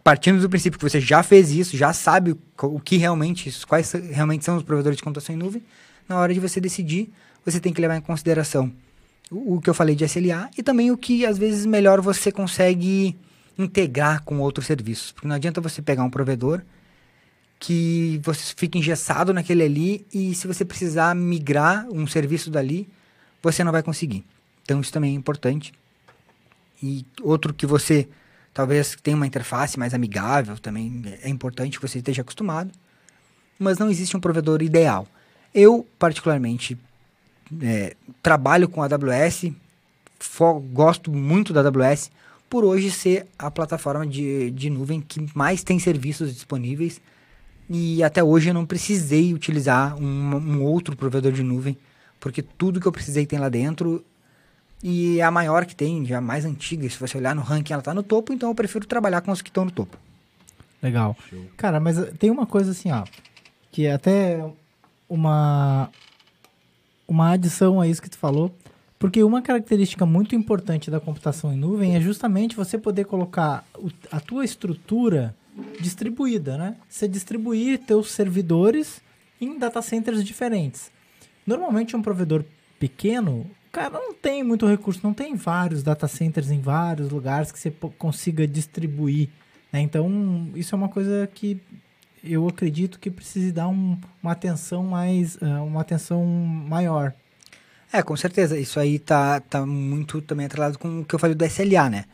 partindo 0.03 0.41
do 0.41 0.49
princípio 0.49 0.79
que 0.79 0.89
você 0.89 1.01
já 1.01 1.23
fez 1.23 1.51
isso, 1.51 1.77
já 1.77 1.93
sabe 1.93 2.35
o 2.63 2.81
que 2.81 2.97
realmente, 2.97 3.55
quais 3.67 3.93
realmente 3.93 4.45
são 4.45 4.57
os 4.57 4.63
provedores 4.63 4.97
de 4.97 5.03
computação 5.03 5.35
em 5.35 5.39
nuvem, 5.39 5.63
na 6.09 6.19
hora 6.19 6.33
de 6.33 6.41
você 6.41 6.61
decidir, 6.61 7.13
você 7.45 7.61
tem 7.61 7.73
que 7.73 7.81
levar 7.81 7.97
em 7.97 8.01
consideração 8.01 8.73
o, 9.31 9.57
o 9.57 9.61
que 9.61 9.69
eu 9.69 9.75
falei 9.75 9.95
de 9.95 10.05
SLA 10.05 10.51
e 10.57 10.63
também 10.63 10.91
o 10.91 10.97
que 10.97 11.25
às 11.25 11.39
vezes 11.39 11.67
melhor 11.67 12.01
você 12.01 12.33
consegue 12.33 13.17
integrar 13.63 14.23
com 14.23 14.39
outros 14.39 14.67
serviços. 14.67 15.13
Porque 15.13 15.29
não 15.29 15.37
adianta 15.37 15.61
você 15.61 15.81
pegar 15.83 16.03
um 16.03 16.11
provedor 16.11 16.63
que 17.59 18.21
você 18.23 18.55
fica 18.57 18.79
engessado 18.79 19.35
naquele 19.35 19.63
ali 19.63 20.07
e 20.13 20.35
se 20.35 20.47
você 20.47 20.65
precisar 20.65 21.15
migrar 21.15 21.87
um 21.91 22.07
serviço 22.07 22.51
dali, 22.51 22.89
você 23.43 23.63
não 23.63 23.73
vai 23.73 23.83
conseguir. 23.83 24.25
Então 24.63 24.81
isso 24.81 24.93
também 24.93 25.13
é 25.13 25.15
importante. 25.15 25.73
E 26.83 27.05
outro 27.23 27.53
que 27.53 27.67
você 27.67 28.09
Talvez 28.53 28.97
tenha 29.03 29.17
uma 29.17 29.27
interface 29.27 29.79
mais 29.79 29.95
amigável 29.95 30.59
também. 30.59 31.03
É 31.23 31.29
importante 31.29 31.79
que 31.79 31.87
você 31.87 31.99
esteja 31.99 32.23
acostumado. 32.23 32.71
Mas 33.59 33.79
não 33.79 33.89
existe 33.89 34.17
um 34.17 34.21
provedor 34.21 34.63
ideal. 34.63 35.07
Eu, 35.55 35.87
particularmente, 35.99 36.79
é, 37.63 37.97
trabalho 38.23 38.69
com 38.69 38.83
a 38.83 38.87
AWS, 38.87 39.53
gosto 40.73 41.13
muito 41.13 41.53
da 41.53 41.61
AWS, 41.61 42.11
por 42.51 42.65
hoje 42.65 42.91
ser 42.91 43.27
a 43.39 43.49
plataforma 43.51 44.05
de, 44.05 44.51
de 44.51 44.69
nuvem 44.69 45.01
que 45.01 45.25
mais 45.35 45.63
tem 45.63 45.79
serviços 45.79 46.35
disponíveis. 46.35 47.01
E 47.69 48.03
até 48.03 48.23
hoje 48.23 48.51
eu 48.51 48.55
não 48.55 48.67
precisei 48.67 49.33
utilizar 49.33 49.97
um, 49.97 50.37
um 50.37 50.65
outro 50.65 50.97
provedor 50.97 51.31
de 51.31 51.45
nuvem, 51.45 51.79
porque 52.19 52.43
tudo 52.43 52.81
que 52.81 52.87
eu 52.87 52.93
precisei 52.93 53.25
tem 53.25 53.39
lá 53.39 53.49
dentro 53.49 54.05
e 54.83 55.21
é 55.21 55.23
a 55.23 55.31
maior 55.31 55.65
que 55.65 55.77
tem, 55.77 56.05
já 56.05 56.21
mais 56.21 56.45
antiga. 56.45 56.91
Se 56.91 56.99
você 56.99 57.17
olhar 57.17 57.35
no 57.35 57.43
ranking, 57.43 57.73
ela 57.73 57.81
está 57.81 57.95
no 57.95 58.03
topo, 58.03 58.33
então 58.33 58.49
eu 58.49 58.55
prefiro 58.55 58.85
trabalhar 58.85 59.21
com 59.21 59.31
os 59.31 59.41
que 59.41 59.49
estão 59.49 59.65
no 59.65 59.71
topo. 59.71 59.97
Legal. 60.83 61.17
Show. 61.29 61.45
Cara, 61.57 61.79
mas 61.79 61.99
eh, 61.99 62.13
tem 62.19 62.31
uma 62.31 62.47
coisa 62.47 62.73
assim, 62.73 62.91
ó, 62.91 63.05
que 63.71 63.87
é 63.87 63.93
até 63.93 64.45
uma 65.09 65.89
uma 67.07 67.31
adição 67.33 67.81
a 67.81 67.87
isso 67.87 68.01
que 68.01 68.11
tu 68.11 68.17
falou, 68.17 68.55
porque 69.01 69.25
uma 69.25 69.41
característica 69.41 70.05
muito 70.05 70.37
importante 70.37 70.91
da 70.91 71.01
computação 71.01 71.51
em 71.51 71.57
nuvem 71.57 71.97
é 71.97 72.01
justamente 72.03 72.55
você 72.55 72.77
poder 72.77 73.07
colocar 73.07 73.65
a 74.13 74.21
tua 74.21 74.45
estrutura 74.45 75.35
distribuída, 75.81 76.59
né? 76.59 76.77
Você 76.87 77.09
distribuir 77.09 77.79
teus 77.79 78.13
servidores 78.13 79.01
em 79.41 79.59
data 79.59 79.81
centers 79.81 80.23
diferentes. 80.23 80.93
Normalmente 81.47 81.97
um 81.97 82.03
provedor 82.03 82.45
pequeno, 82.79 83.51
cara, 83.73 83.89
não 83.89 84.13
tem 84.13 84.45
muito 84.45 84.67
recurso, 84.67 85.01
não 85.03 85.15
tem 85.15 85.35
vários 85.35 85.83
data 85.83 86.07
centers 86.07 86.51
em 86.51 86.61
vários 86.61 87.09
lugares 87.09 87.51
que 87.51 87.59
você 87.59 87.71
consiga 87.97 88.47
distribuir. 88.47 89.31
Né? 89.73 89.81
Então, 89.81 90.51
isso 90.55 90.75
é 90.75 90.79
uma 90.79 90.91
coisa 90.91 91.27
que 91.35 91.59
eu 92.23 92.47
acredito 92.47 93.01
que 93.01 93.11
precise 93.11 93.51
dar 93.51 93.69
um, 93.69 93.97
uma 94.23 94.33
atenção 94.33 94.85
mais, 94.85 95.37
uh, 95.37 95.65
uma 95.65 95.81
atenção 95.81 96.23
maior. 96.23 97.15
É, 97.93 98.03
com 98.03 98.17
certeza. 98.17 98.59
Isso 98.59 98.79
aí 98.79 98.99
tá, 98.99 99.41
tá 99.41 99.67
muito 99.67 100.21
também 100.21 100.47
atrelado 100.47 100.79
com 100.79 101.01
o 101.01 101.05
que 101.05 101.15
eu 101.15 101.19
falei 101.19 101.35
do 101.35 101.45
SLA, 101.45 101.91
né? 101.91 102.05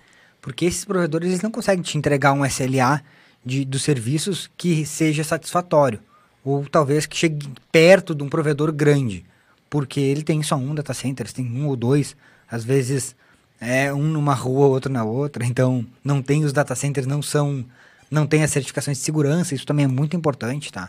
Porque 0.40 0.64
esses 0.64 0.84
provedores 0.84 1.28
eles 1.28 1.42
não 1.42 1.50
conseguem 1.50 1.82
te 1.82 1.98
entregar 1.98 2.32
um 2.32 2.44
SLA 2.44 3.02
de, 3.44 3.64
dos 3.64 3.82
serviços 3.82 4.50
que 4.56 4.86
seja 4.86 5.24
satisfatório. 5.24 6.00
Ou 6.44 6.66
talvez 6.66 7.06
que 7.06 7.16
chegue 7.16 7.48
perto 7.72 8.14
de 8.14 8.22
um 8.22 8.28
provedor 8.28 8.72
grande 8.72 9.24
porque 9.68 10.00
ele 10.00 10.22
tem 10.22 10.42
só 10.42 10.56
um 10.56 10.74
data 10.74 10.94
center, 10.94 11.30
tem 11.32 11.46
um 11.46 11.66
ou 11.66 11.76
dois, 11.76 12.16
às 12.50 12.64
vezes 12.64 13.14
é 13.60 13.92
um 13.92 14.02
numa 14.02 14.34
rua, 14.34 14.66
outro 14.66 14.92
na 14.92 15.04
outra, 15.04 15.44
então 15.44 15.84
não 16.04 16.22
tem 16.22 16.44
os 16.44 16.52
data 16.52 16.74
centers, 16.74 17.06
não 17.06 17.22
são, 17.22 17.64
não 18.10 18.26
tem 18.26 18.42
as 18.42 18.50
certificações 18.50 18.98
de 18.98 19.04
segurança, 19.04 19.54
isso 19.54 19.66
também 19.66 19.84
é 19.84 19.88
muito 19.88 20.16
importante, 20.16 20.72
tá? 20.72 20.88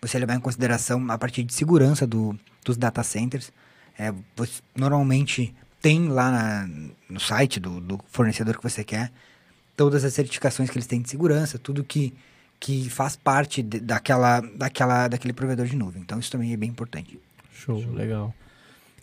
Você 0.00 0.18
levar 0.18 0.34
em 0.34 0.40
consideração 0.40 1.04
a 1.10 1.18
partir 1.18 1.42
de 1.42 1.54
segurança 1.54 2.06
do, 2.06 2.38
dos 2.64 2.76
data 2.76 3.02
centers, 3.02 3.50
é, 3.98 4.14
você, 4.36 4.62
normalmente 4.76 5.54
tem 5.80 6.08
lá 6.08 6.30
na, 6.30 6.70
no 7.08 7.20
site 7.20 7.58
do, 7.58 7.80
do 7.80 8.00
fornecedor 8.06 8.56
que 8.56 8.62
você 8.62 8.84
quer 8.84 9.12
todas 9.76 10.04
as 10.04 10.12
certificações 10.12 10.70
que 10.70 10.76
eles 10.76 10.86
têm 10.86 11.00
de 11.00 11.08
segurança, 11.08 11.58
tudo 11.58 11.84
que 11.84 12.14
que 12.60 12.88
faz 12.90 13.16
parte 13.16 13.62
de, 13.62 13.80
daquela, 13.80 14.40
daquela, 14.40 15.08
daquele 15.08 15.32
provedor 15.32 15.66
de 15.66 15.76
nuvem. 15.76 16.02
Então, 16.02 16.18
isso 16.18 16.30
também 16.30 16.52
é 16.52 16.56
bem 16.56 16.70
importante. 16.70 17.18
Show, 17.52 17.80
Show. 17.82 17.92
legal. 17.92 18.34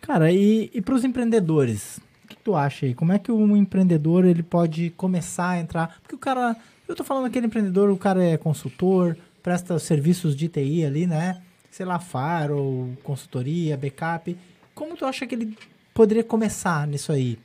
Cara, 0.02 0.32
e, 0.32 0.70
e 0.74 0.82
para 0.82 0.96
os 0.96 1.04
empreendedores? 1.04 2.00
O 2.24 2.28
que, 2.28 2.36
tu 2.36 2.56
acha 2.56 2.86
aí? 2.86 2.94
Como 2.94 3.14
é 3.14 3.20
que 3.20 3.32
um 3.32 3.56
empreendedor 3.56 4.26
ele 4.26 4.44
pode 4.44 4.90
começar 4.92 5.52
a 5.52 5.60
entrar? 5.60 5.98
Porque 6.02 6.16
o 6.16 6.20
cara, 6.20 6.56
eu 6.88 6.96
tô 6.96 7.04
falando 7.04 7.26
aquele 7.26 7.48
empreendedor, 7.48 7.90
o 7.90 7.98
cara 7.98 8.24
é 8.24 8.38
consultor, 8.38 9.18
presta 9.42 9.78
serviços 9.80 10.36
de 10.36 10.48
TI 10.48 10.86
ali, 10.86 11.08
né? 11.08 11.42
Sei 11.72 11.86
lá, 11.86 12.00
faro, 12.00 12.96
consultoria, 13.04 13.78
backup. 13.78 14.36
Como 14.76 14.98
tu 14.98 15.06
acha 15.06 15.26
que 15.26 15.34
ele 15.34 15.58
poderia 15.94 16.24
começar 16.24 16.86
nisso 16.86 17.14
aí? 17.14 17.40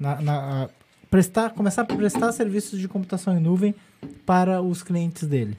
Na, 0.00 0.20
na, 0.22 0.70
prestar, 1.10 1.50
começar 1.50 1.82
a 1.82 1.84
prestar 1.84 2.32
serviços 2.32 2.80
de 2.80 2.88
computação 2.88 3.36
em 3.36 3.40
nuvem 3.40 3.74
para 4.24 4.62
os 4.62 4.82
clientes 4.82 5.28
dele? 5.28 5.58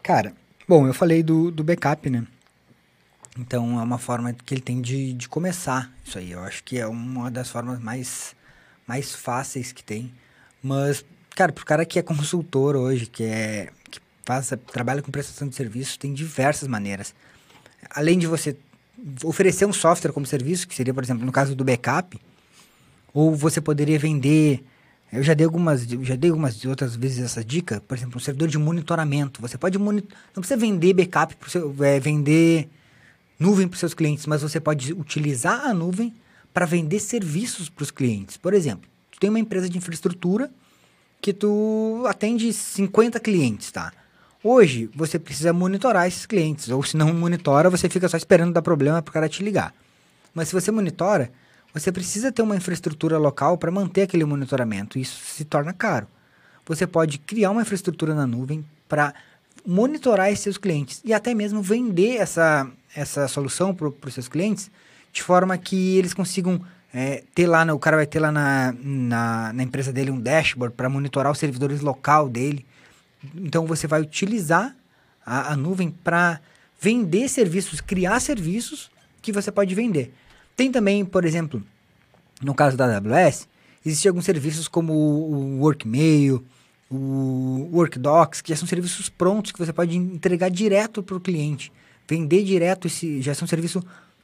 Cara, 0.00 0.34
bom, 0.68 0.86
eu 0.86 0.94
falei 0.94 1.22
do, 1.22 1.50
do 1.50 1.64
backup, 1.64 2.08
né? 2.08 2.24
Então 3.36 3.80
é 3.80 3.82
uma 3.82 3.98
forma 3.98 4.32
que 4.32 4.54
ele 4.54 4.60
tem 4.60 4.80
de, 4.80 5.14
de 5.14 5.28
começar 5.28 5.92
isso 6.04 6.16
aí. 6.16 6.30
Eu 6.30 6.40
acho 6.40 6.62
que 6.62 6.78
é 6.78 6.86
uma 6.86 7.28
das 7.28 7.50
formas 7.50 7.80
mais, 7.80 8.36
mais 8.86 9.14
fáceis 9.14 9.72
que 9.72 9.82
tem. 9.82 10.14
Mas, 10.62 11.04
cara, 11.34 11.52
pro 11.52 11.64
cara 11.64 11.84
que 11.84 11.98
é 11.98 12.02
consultor 12.02 12.76
hoje, 12.76 13.06
que 13.06 13.24
é 13.24 13.70
que 13.90 14.00
faz, 14.24 14.52
trabalha 14.72 15.02
com 15.02 15.10
prestação 15.10 15.48
de 15.48 15.56
serviço, 15.56 15.98
tem 15.98 16.14
diversas 16.14 16.68
maneiras. 16.68 17.14
Além 17.90 18.16
de 18.16 18.28
você 18.28 18.56
oferecer 19.24 19.66
um 19.66 19.72
software 19.72 20.12
como 20.12 20.26
serviço, 20.26 20.66
que 20.66 20.74
seria, 20.74 20.94
por 20.94 21.02
exemplo, 21.02 21.24
no 21.24 21.32
caso 21.32 21.54
do 21.54 21.64
backup, 21.64 22.18
ou 23.12 23.34
você 23.34 23.60
poderia 23.60 23.98
vender. 23.98 24.64
Eu 25.12 25.22
já 25.22 25.34
dei 25.34 25.44
algumas, 25.44 25.82
já 25.82 26.16
dei 26.16 26.30
algumas 26.30 26.64
outras 26.64 26.96
vezes 26.96 27.22
essa 27.22 27.44
dica, 27.44 27.82
por 27.86 27.96
exemplo, 27.96 28.16
um 28.16 28.20
servidor 28.20 28.48
de 28.48 28.56
monitoramento. 28.56 29.42
Você 29.42 29.58
pode 29.58 29.78
monitor, 29.78 30.16
não 30.34 30.40
precisa 30.40 30.58
vender 30.58 30.94
backup, 30.94 31.36
é, 31.82 32.00
vender 32.00 32.68
nuvem 33.38 33.68
para 33.68 33.74
os 33.74 33.80
seus 33.80 33.92
clientes, 33.92 34.26
mas 34.26 34.40
você 34.40 34.58
pode 34.58 34.92
utilizar 34.92 35.66
a 35.66 35.74
nuvem 35.74 36.14
para 36.54 36.64
vender 36.64 37.00
serviços 37.00 37.68
para 37.68 37.82
os 37.82 37.90
clientes. 37.90 38.36
Por 38.36 38.54
exemplo, 38.54 38.88
tu 39.10 39.18
tem 39.18 39.28
uma 39.28 39.40
empresa 39.40 39.68
de 39.68 39.76
infraestrutura 39.76 40.50
que 41.20 41.32
tu 41.32 42.04
atende 42.06 42.52
50 42.52 43.20
clientes, 43.20 43.70
tá? 43.70 43.92
Hoje, 44.44 44.90
você 44.94 45.18
precisa 45.18 45.52
monitorar 45.52 46.08
esses 46.08 46.26
clientes, 46.26 46.68
ou 46.68 46.82
se 46.82 46.96
não 46.96 47.12
monitora, 47.14 47.70
você 47.70 47.88
fica 47.88 48.08
só 48.08 48.16
esperando 48.16 48.52
dar 48.52 48.62
problema 48.62 49.00
para 49.00 49.10
o 49.10 49.12
cara 49.12 49.28
te 49.28 49.42
ligar. 49.42 49.72
Mas 50.34 50.48
se 50.48 50.54
você 50.54 50.70
monitora, 50.72 51.30
você 51.72 51.92
precisa 51.92 52.32
ter 52.32 52.42
uma 52.42 52.56
infraestrutura 52.56 53.18
local 53.18 53.56
para 53.56 53.70
manter 53.70 54.02
aquele 54.02 54.24
monitoramento. 54.24 54.98
Isso 54.98 55.20
se 55.24 55.44
torna 55.44 55.72
caro. 55.72 56.08
Você 56.66 56.86
pode 56.86 57.18
criar 57.18 57.50
uma 57.50 57.62
infraestrutura 57.62 58.14
na 58.14 58.26
nuvem 58.26 58.64
para 58.88 59.14
monitorar 59.64 60.30
esses 60.30 60.42
seus 60.42 60.58
clientes 60.58 61.00
e 61.04 61.12
até 61.14 61.34
mesmo 61.34 61.62
vender 61.62 62.16
essa, 62.16 62.68
essa 62.96 63.28
solução 63.28 63.74
para 63.74 63.88
os 63.88 64.14
seus 64.14 64.28
clientes 64.28 64.70
de 65.12 65.22
forma 65.22 65.56
que 65.56 65.96
eles 65.96 66.12
consigam 66.12 66.60
é, 66.92 67.22
ter 67.34 67.46
lá, 67.46 67.64
o 67.72 67.78
cara 67.78 67.96
vai 67.96 68.06
ter 68.06 68.18
lá 68.18 68.32
na, 68.32 68.74
na, 68.82 69.52
na 69.52 69.62
empresa 69.62 69.92
dele 69.92 70.10
um 70.10 70.20
dashboard 70.20 70.74
para 70.74 70.88
monitorar 70.88 71.30
os 71.32 71.38
servidores 71.38 71.80
local 71.80 72.28
dele. 72.28 72.66
Então 73.34 73.66
você 73.66 73.86
vai 73.86 74.00
utilizar 74.00 74.76
a, 75.24 75.52
a 75.52 75.56
nuvem 75.56 75.90
para 75.90 76.40
vender 76.80 77.28
serviços, 77.28 77.80
criar 77.80 78.18
serviços 78.20 78.90
que 79.20 79.32
você 79.32 79.52
pode 79.52 79.74
vender. 79.74 80.12
Tem 80.56 80.70
também, 80.70 81.04
por 81.04 81.24
exemplo, 81.24 81.62
no 82.42 82.54
caso 82.54 82.76
da 82.76 82.96
AWS, 82.96 83.48
existem 83.84 84.08
alguns 84.08 84.24
serviços 84.24 84.66
como 84.66 84.92
o 84.92 85.60
Workmail, 85.60 86.44
o 86.90 87.70
WorkDocs, 87.72 88.40
que 88.40 88.50
já 88.50 88.56
são 88.56 88.68
serviços 88.68 89.08
prontos 89.08 89.52
que 89.52 89.58
você 89.58 89.72
pode 89.72 89.96
entregar 89.96 90.50
direto 90.50 91.02
para 91.02 91.16
o 91.16 91.20
cliente. 91.20 91.72
Vender 92.06 92.42
direto, 92.44 92.86
esse, 92.86 93.22
já 93.22 93.34
são 93.34 93.48
serviços 93.48 93.82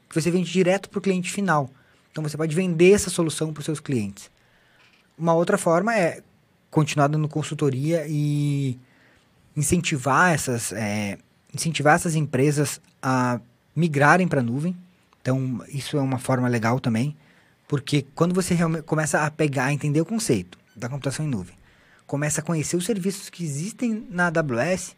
que 0.08 0.20
você 0.20 0.30
vende 0.30 0.50
direto 0.50 0.90
para 0.90 0.98
o 0.98 1.02
cliente 1.02 1.30
final. 1.30 1.70
Então 2.10 2.22
você 2.22 2.36
pode 2.36 2.54
vender 2.54 2.92
essa 2.92 3.08
solução 3.08 3.52
para 3.52 3.60
os 3.60 3.64
seus 3.64 3.80
clientes. 3.80 4.30
Uma 5.16 5.34
outra 5.34 5.56
forma 5.56 5.96
é 5.96 6.22
continuar 6.70 7.08
dando 7.08 7.28
consultoria 7.28 8.04
e 8.08 8.78
incentivar 9.58 10.32
essas, 10.32 10.72
é, 10.72 11.18
incentivar 11.52 11.96
essas 11.96 12.14
empresas 12.14 12.80
a 13.02 13.40
migrarem 13.74 14.28
para 14.28 14.38
a 14.38 14.42
nuvem. 14.42 14.76
Então, 15.20 15.64
isso 15.68 15.96
é 15.96 16.00
uma 16.00 16.18
forma 16.18 16.46
legal 16.46 16.78
também, 16.78 17.16
porque 17.66 18.06
quando 18.14 18.32
você 18.32 18.56
começa 18.86 19.24
a 19.24 19.30
pegar, 19.30 19.64
a 19.64 19.72
entender 19.72 20.00
o 20.00 20.06
conceito 20.06 20.56
da 20.76 20.88
computação 20.88 21.26
em 21.26 21.28
nuvem, 21.28 21.56
começa 22.06 22.40
a 22.40 22.44
conhecer 22.44 22.76
os 22.76 22.86
serviços 22.86 23.28
que 23.28 23.42
existem 23.42 24.06
na 24.08 24.28
AWS, 24.28 24.94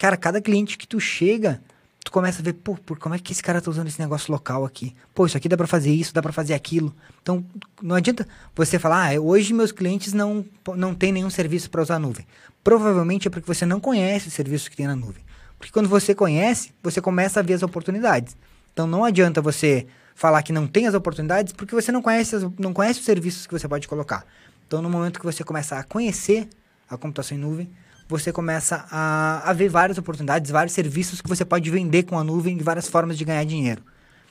cara, 0.00 0.16
cada 0.16 0.40
cliente 0.40 0.76
que 0.76 0.86
tu 0.86 0.98
chega, 0.98 1.62
tu 2.04 2.10
começa 2.10 2.40
a 2.40 2.44
ver, 2.44 2.54
pô, 2.54 2.74
por, 2.74 2.98
como 2.98 3.14
é 3.14 3.18
que 3.18 3.32
esse 3.32 3.42
cara 3.42 3.60
tá 3.60 3.70
usando 3.70 3.86
esse 3.86 4.00
negócio 4.00 4.32
local 4.32 4.64
aqui? 4.64 4.94
Pô, 5.14 5.26
isso 5.26 5.36
aqui 5.36 5.48
dá 5.48 5.56
para 5.56 5.66
fazer 5.66 5.92
isso, 5.92 6.12
dá 6.12 6.20
para 6.20 6.32
fazer 6.32 6.54
aquilo. 6.54 6.94
Então, 7.22 7.44
não 7.80 7.94
adianta 7.94 8.26
você 8.54 8.78
falar, 8.78 9.14
ah, 9.14 9.20
hoje 9.20 9.52
meus 9.52 9.72
clientes 9.72 10.12
não, 10.12 10.44
não 10.74 10.94
têm 10.94 11.12
nenhum 11.12 11.30
serviço 11.30 11.70
para 11.70 11.82
usar 11.82 11.96
a 11.96 11.98
nuvem. 11.98 12.26
Provavelmente 12.64 13.28
é 13.28 13.30
porque 13.30 13.46
você 13.46 13.64
não 13.64 13.80
conhece 13.80 14.28
os 14.28 14.34
serviços 14.34 14.68
que 14.68 14.76
tem 14.76 14.86
na 14.86 14.96
nuvem. 14.96 15.22
Porque 15.58 15.72
quando 15.72 15.88
você 15.88 16.14
conhece, 16.14 16.72
você 16.82 17.00
começa 17.00 17.40
a 17.40 17.42
ver 17.42 17.54
as 17.54 17.62
oportunidades. 17.62 18.36
Então, 18.72 18.86
não 18.86 19.04
adianta 19.04 19.40
você 19.40 19.86
falar 20.14 20.42
que 20.42 20.52
não 20.52 20.66
tem 20.66 20.86
as 20.86 20.94
oportunidades 20.94 21.52
porque 21.52 21.74
você 21.74 21.92
não 21.92 22.02
conhece, 22.02 22.36
as, 22.36 22.42
não 22.58 22.72
conhece 22.72 23.00
os 23.00 23.06
serviços 23.06 23.46
que 23.46 23.52
você 23.52 23.68
pode 23.68 23.86
colocar. 23.86 24.26
Então, 24.66 24.82
no 24.82 24.90
momento 24.90 25.20
que 25.20 25.24
você 25.24 25.44
começa 25.44 25.76
a 25.76 25.84
conhecer 25.84 26.48
a 26.88 26.96
computação 26.96 27.36
em 27.36 27.40
nuvem, 27.40 27.70
você 28.12 28.30
começa 28.30 28.86
a, 28.90 29.48
a 29.48 29.52
ver 29.52 29.68
várias 29.68 29.96
oportunidades, 29.96 30.50
vários 30.50 30.74
serviços 30.74 31.20
que 31.20 31.28
você 31.28 31.44
pode 31.44 31.68
vender 31.70 32.02
com 32.02 32.18
a 32.18 32.22
nuvem 32.22 32.56
de 32.56 32.62
várias 32.62 32.86
formas 32.86 33.16
de 33.16 33.24
ganhar 33.24 33.44
dinheiro. 33.44 33.82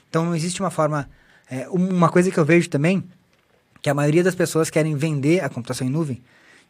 Então 0.10 0.24
não 0.24 0.36
existe 0.36 0.62
uma 0.62 0.70
forma. 0.70 1.10
É, 1.50 1.68
uma 1.70 2.10
coisa 2.10 2.32
que 2.32 2.38
eu 2.38 2.46
vejo 2.46 2.70
também, 2.70 3.04
que 3.82 3.90
a 3.90 3.94
maioria 3.94 4.24
das 4.24 4.36
pessoas 4.36 4.70
querem 4.70 4.96
vender 4.96 5.44
a 5.44 5.50
computação 5.50 5.86
em 5.86 5.90
nuvem, 5.90 6.22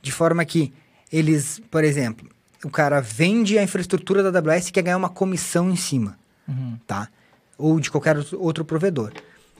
de 0.01 0.11
forma 0.11 0.43
que 0.45 0.73
eles, 1.11 1.61
por 1.69 1.83
exemplo, 1.83 2.27
o 2.63 2.69
cara 2.69 2.99
vende 3.01 3.59
a 3.59 3.63
infraestrutura 3.63 4.23
da 4.23 4.39
AWS 4.39 4.69
e 4.69 4.71
quer 4.71 4.81
ganhar 4.81 4.97
uma 4.97 5.09
comissão 5.09 5.69
em 5.69 5.75
cima, 5.75 6.17
uhum. 6.47 6.77
tá? 6.87 7.09
Ou 7.57 7.79
de 7.79 7.91
qualquer 7.91 8.17
outro 8.37 8.63
provedor. 8.63 9.11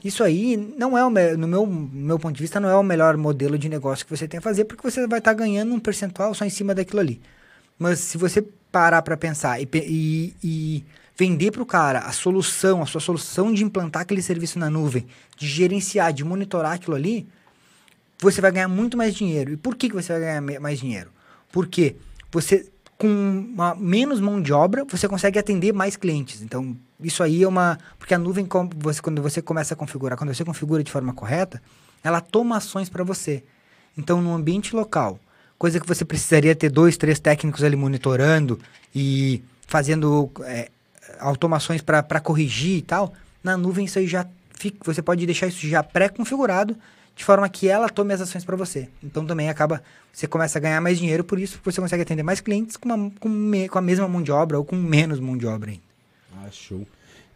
Isso 0.02 0.24
aí 0.24 0.56
não 0.56 0.98
é, 0.98 1.04
o 1.04 1.10
no 1.36 1.46
meu, 1.46 1.66
meu 1.66 2.18
ponto 2.18 2.34
de 2.34 2.42
vista, 2.42 2.58
não 2.58 2.68
é 2.68 2.74
o 2.74 2.82
melhor 2.82 3.16
modelo 3.16 3.56
de 3.56 3.68
negócio 3.68 4.04
que 4.04 4.16
você 4.16 4.26
tem 4.26 4.38
a 4.38 4.40
fazer, 4.40 4.64
porque 4.64 4.82
você 4.82 5.06
vai 5.06 5.20
estar 5.20 5.32
tá 5.32 5.38
ganhando 5.38 5.72
um 5.72 5.78
percentual 5.78 6.34
só 6.34 6.44
em 6.44 6.50
cima 6.50 6.74
daquilo 6.74 7.00
ali. 7.00 7.20
Mas 7.82 7.98
se 7.98 8.16
você 8.16 8.40
parar 8.70 9.02
para 9.02 9.16
pensar 9.16 9.60
e, 9.60 9.68
e, 9.74 10.36
e 10.42 10.84
vender 11.16 11.50
para 11.50 11.62
o 11.62 11.66
cara 11.66 11.98
a 11.98 12.12
solução, 12.12 12.80
a 12.80 12.86
sua 12.86 13.00
solução 13.00 13.52
de 13.52 13.64
implantar 13.64 14.02
aquele 14.02 14.22
serviço 14.22 14.56
na 14.58 14.70
nuvem, 14.70 15.04
de 15.36 15.48
gerenciar, 15.48 16.12
de 16.12 16.24
monitorar 16.24 16.74
aquilo 16.74 16.94
ali, 16.94 17.26
você 18.20 18.40
vai 18.40 18.52
ganhar 18.52 18.68
muito 18.68 18.96
mais 18.96 19.14
dinheiro. 19.14 19.52
E 19.52 19.56
por 19.56 19.74
que, 19.74 19.88
que 19.88 19.94
você 19.96 20.12
vai 20.12 20.20
ganhar 20.20 20.60
mais 20.60 20.78
dinheiro? 20.78 21.10
Porque 21.50 21.96
você, 22.30 22.70
com 22.96 23.08
uma, 23.08 23.74
menos 23.74 24.20
mão 24.20 24.40
de 24.40 24.52
obra, 24.52 24.84
você 24.84 25.08
consegue 25.08 25.38
atender 25.38 25.72
mais 25.72 25.96
clientes. 25.96 26.40
Então, 26.40 26.76
isso 27.00 27.20
aí 27.20 27.42
é 27.42 27.48
uma. 27.48 27.78
Porque 27.98 28.14
a 28.14 28.18
nuvem, 28.18 28.46
você, 28.76 29.02
quando 29.02 29.20
você 29.20 29.42
começa 29.42 29.74
a 29.74 29.76
configurar, 29.76 30.16
quando 30.16 30.32
você 30.32 30.44
configura 30.44 30.84
de 30.84 30.90
forma 30.92 31.12
correta, 31.12 31.60
ela 32.02 32.20
toma 32.20 32.58
ações 32.58 32.88
para 32.88 33.02
você. 33.02 33.42
Então, 33.98 34.22
no 34.22 34.32
ambiente 34.32 34.74
local, 34.74 35.18
coisa 35.62 35.78
que 35.78 35.86
você 35.86 36.04
precisaria 36.04 36.56
ter 36.56 36.68
dois, 36.68 36.96
três 36.96 37.20
técnicos 37.20 37.62
ali 37.62 37.76
monitorando 37.76 38.58
e 38.92 39.44
fazendo 39.64 40.28
é, 40.40 40.68
automações 41.20 41.80
para 41.80 42.18
corrigir 42.18 42.78
e 42.78 42.82
tal, 42.82 43.14
na 43.44 43.56
nuvem 43.56 43.84
isso 43.84 43.96
aí 43.96 44.08
já 44.08 44.26
fica, 44.58 44.78
você 44.82 45.00
pode 45.00 45.24
deixar 45.24 45.46
isso 45.46 45.64
já 45.68 45.80
pré-configurado 45.80 46.76
de 47.14 47.24
forma 47.24 47.48
que 47.48 47.68
ela 47.68 47.88
tome 47.88 48.12
as 48.12 48.20
ações 48.20 48.44
para 48.44 48.56
você. 48.56 48.88
Então 49.00 49.24
também 49.24 49.48
acaba, 49.48 49.80
você 50.12 50.26
começa 50.26 50.58
a 50.58 50.60
ganhar 50.60 50.80
mais 50.80 50.98
dinheiro 50.98 51.22
por 51.22 51.38
isso, 51.38 51.58
porque 51.58 51.70
você 51.70 51.80
consegue 51.80 52.02
atender 52.02 52.24
mais 52.24 52.40
clientes 52.40 52.76
com, 52.76 52.92
uma, 52.92 53.12
com, 53.20 53.28
me, 53.28 53.68
com 53.68 53.78
a 53.78 53.82
mesma 53.82 54.08
mão 54.08 54.20
de 54.20 54.32
obra 54.32 54.58
ou 54.58 54.64
com 54.64 54.74
menos 54.74 55.20
mão 55.20 55.38
de 55.38 55.46
obra 55.46 55.70
ainda. 55.70 55.84
Ah, 56.38 56.50
show. 56.50 56.84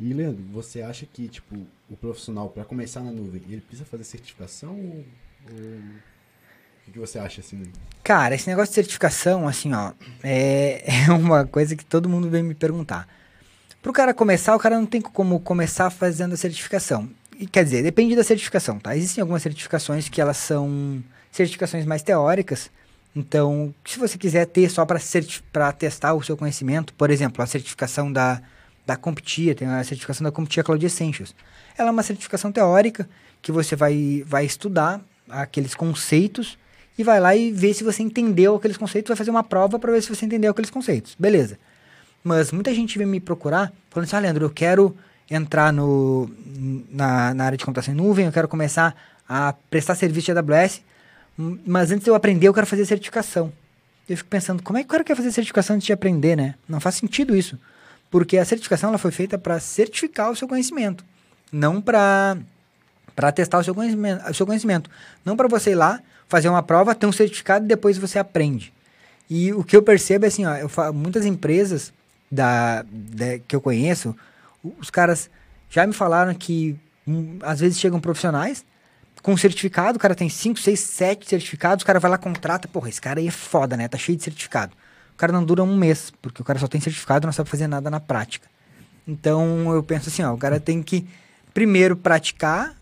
E 0.00 0.12
Leandro, 0.12 0.42
você 0.52 0.82
acha 0.82 1.06
que 1.06 1.28
tipo 1.28 1.54
o 1.88 1.96
profissional 1.96 2.48
para 2.48 2.64
começar 2.64 3.02
na 3.02 3.12
nuvem, 3.12 3.40
ele 3.48 3.60
precisa 3.60 3.84
fazer 3.84 4.02
certificação 4.02 4.74
ou, 4.74 5.04
ou 5.52 5.80
o 6.88 6.92
que 6.92 6.98
você 6.98 7.18
acha, 7.18 7.40
assim? 7.40 7.62
Cara, 8.02 8.34
esse 8.34 8.48
negócio 8.48 8.70
de 8.70 8.76
certificação, 8.76 9.48
assim, 9.48 9.72
ó, 9.72 9.92
é, 10.22 10.82
é 11.08 11.12
uma 11.12 11.44
coisa 11.44 11.74
que 11.74 11.84
todo 11.84 12.08
mundo 12.08 12.30
vem 12.30 12.42
me 12.42 12.54
perguntar. 12.54 13.08
Para 13.82 13.90
o 13.90 13.94
cara 13.94 14.14
começar, 14.14 14.54
o 14.54 14.58
cara 14.58 14.76
não 14.76 14.86
tem 14.86 15.00
como 15.00 15.38
começar 15.40 15.90
fazendo 15.90 16.34
a 16.34 16.36
certificação. 16.36 17.08
E, 17.38 17.46
quer 17.46 17.64
dizer, 17.64 17.82
depende 17.82 18.16
da 18.16 18.24
certificação, 18.24 18.78
tá? 18.78 18.96
Existem 18.96 19.22
algumas 19.22 19.42
certificações 19.42 20.08
que 20.08 20.20
elas 20.20 20.36
são 20.36 21.02
certificações 21.30 21.84
mais 21.84 22.02
teóricas. 22.02 22.70
Então, 23.14 23.74
se 23.84 23.98
você 23.98 24.16
quiser 24.16 24.46
ter 24.46 24.70
só 24.70 24.84
para 24.84 25.72
testar 25.72 26.14
o 26.14 26.22
seu 26.22 26.36
conhecimento, 26.36 26.94
por 26.94 27.10
exemplo, 27.10 27.42
a 27.42 27.46
certificação 27.46 28.12
da, 28.12 28.40
da 28.84 28.96
CompTIA, 28.96 29.54
tem 29.54 29.68
a 29.68 29.84
certificação 29.84 30.24
da 30.24 30.32
CompTIA 30.32 30.64
Cloud 30.64 30.84
Essentials. 30.84 31.34
Ela 31.76 31.88
é 31.88 31.92
uma 31.92 32.02
certificação 32.02 32.50
teórica 32.50 33.08
que 33.42 33.52
você 33.52 33.76
vai, 33.76 34.24
vai 34.26 34.44
estudar 34.44 35.00
aqueles 35.28 35.74
conceitos 35.74 36.58
e 36.98 37.04
vai 37.04 37.20
lá 37.20 37.36
e 37.36 37.52
vê 37.52 37.74
se 37.74 37.84
você 37.84 38.02
entendeu 38.02 38.56
aqueles 38.56 38.76
conceitos, 38.76 39.08
vai 39.08 39.16
fazer 39.16 39.30
uma 39.30 39.44
prova 39.44 39.78
para 39.78 39.92
ver 39.92 40.02
se 40.02 40.08
você 40.08 40.24
entendeu 40.24 40.50
aqueles 40.50 40.70
conceitos. 40.70 41.14
Beleza. 41.18 41.58
Mas 42.24 42.50
muita 42.50 42.74
gente 42.74 42.98
vem 42.98 43.06
me 43.06 43.20
procurar 43.20 43.72
falando 43.90 44.06
assim, 44.06 44.16
ah, 44.16 44.20
Leandro, 44.20 44.44
eu 44.46 44.50
quero 44.50 44.96
entrar 45.30 45.72
no, 45.72 46.30
na, 46.90 47.34
na 47.34 47.44
área 47.44 47.58
de 47.58 47.64
computação 47.64 47.92
em 47.92 47.96
nuvem, 47.96 48.26
eu 48.26 48.32
quero 48.32 48.48
começar 48.48 48.94
a 49.28 49.52
prestar 49.70 49.94
serviço 49.94 50.26
de 50.26 50.38
AWS, 50.38 50.82
mas 51.66 51.90
antes 51.90 52.04
de 52.04 52.10
eu 52.10 52.14
aprender, 52.14 52.48
eu 52.48 52.54
quero 52.54 52.66
fazer 52.66 52.86
certificação. 52.86 53.52
Eu 54.08 54.16
fico 54.16 54.30
pensando, 54.30 54.62
como 54.62 54.78
é 54.78 54.82
que 54.82 54.86
o 54.86 54.90
cara 54.90 55.04
quer 55.04 55.16
fazer 55.16 55.32
certificação 55.32 55.76
antes 55.76 55.86
de 55.86 55.92
aprender, 55.92 56.36
né? 56.36 56.54
Não 56.68 56.80
faz 56.80 56.94
sentido 56.94 57.36
isso. 57.36 57.58
Porque 58.10 58.38
a 58.38 58.44
certificação 58.44 58.88
ela 58.88 58.98
foi 58.98 59.10
feita 59.10 59.36
para 59.36 59.58
certificar 59.58 60.30
o 60.30 60.36
seu 60.36 60.46
conhecimento, 60.46 61.04
não 61.52 61.80
para 61.80 62.36
para 63.14 63.32
testar 63.32 63.58
o 63.58 63.64
seu 63.64 63.74
conhecimento, 63.74 64.28
o 64.28 64.34
seu 64.34 64.46
conhecimento. 64.46 64.90
Não 65.24 65.36
para 65.36 65.48
você 65.48 65.70
ir 65.70 65.74
lá, 65.74 66.00
fazer 66.28 66.48
uma 66.48 66.62
prova, 66.62 66.94
ter 66.94 67.06
um 67.06 67.12
certificado 67.12 67.64
e 67.64 67.68
depois 67.68 67.98
você 67.98 68.18
aprende. 68.18 68.72
E 69.28 69.52
o 69.52 69.64
que 69.64 69.76
eu 69.76 69.82
percebo 69.82 70.24
é 70.24 70.28
assim, 70.28 70.44
ó, 70.44 70.54
eu 70.56 70.68
falo, 70.68 70.94
muitas 70.94 71.24
empresas 71.24 71.92
da, 72.30 72.84
da, 72.88 73.38
que 73.46 73.54
eu 73.54 73.60
conheço, 73.60 74.16
os 74.80 74.90
caras 74.90 75.30
já 75.70 75.86
me 75.86 75.92
falaram 75.92 76.34
que 76.34 76.76
um, 77.06 77.38
às 77.42 77.60
vezes 77.60 77.78
chegam 77.78 78.00
profissionais 78.00 78.64
com 79.26 79.36
certificado, 79.36 79.96
o 79.96 80.00
cara 80.00 80.14
tem 80.14 80.28
5, 80.28 80.60
6, 80.60 80.78
7 80.78 81.28
certificados, 81.28 81.82
o 81.82 81.86
cara 81.86 81.98
vai 81.98 82.08
lá 82.08 82.16
contrata, 82.16 82.68
porra, 82.68 82.88
esse 82.88 83.00
cara 83.00 83.18
aí 83.18 83.26
é 83.26 83.32
foda, 83.32 83.76
né? 83.76 83.88
Tá 83.88 83.98
cheio 83.98 84.16
de 84.16 84.22
certificado. 84.22 84.72
O 85.12 85.16
cara 85.16 85.32
não 85.32 85.44
dura 85.44 85.64
um 85.64 85.76
mês, 85.76 86.12
porque 86.22 86.40
o 86.40 86.44
cara 86.44 86.60
só 86.60 86.68
tem 86.68 86.80
certificado 86.80 87.24
e 87.24 87.26
não 87.26 87.32
sabe 87.32 87.50
fazer 87.50 87.66
nada 87.66 87.90
na 87.90 87.98
prática. 87.98 88.46
Então 89.04 89.74
eu 89.74 89.82
penso 89.82 90.08
assim, 90.08 90.22
ó, 90.22 90.32
o 90.32 90.38
cara 90.38 90.60
tem 90.60 90.80
que 90.80 91.04
primeiro 91.52 91.96
praticar 91.96 92.76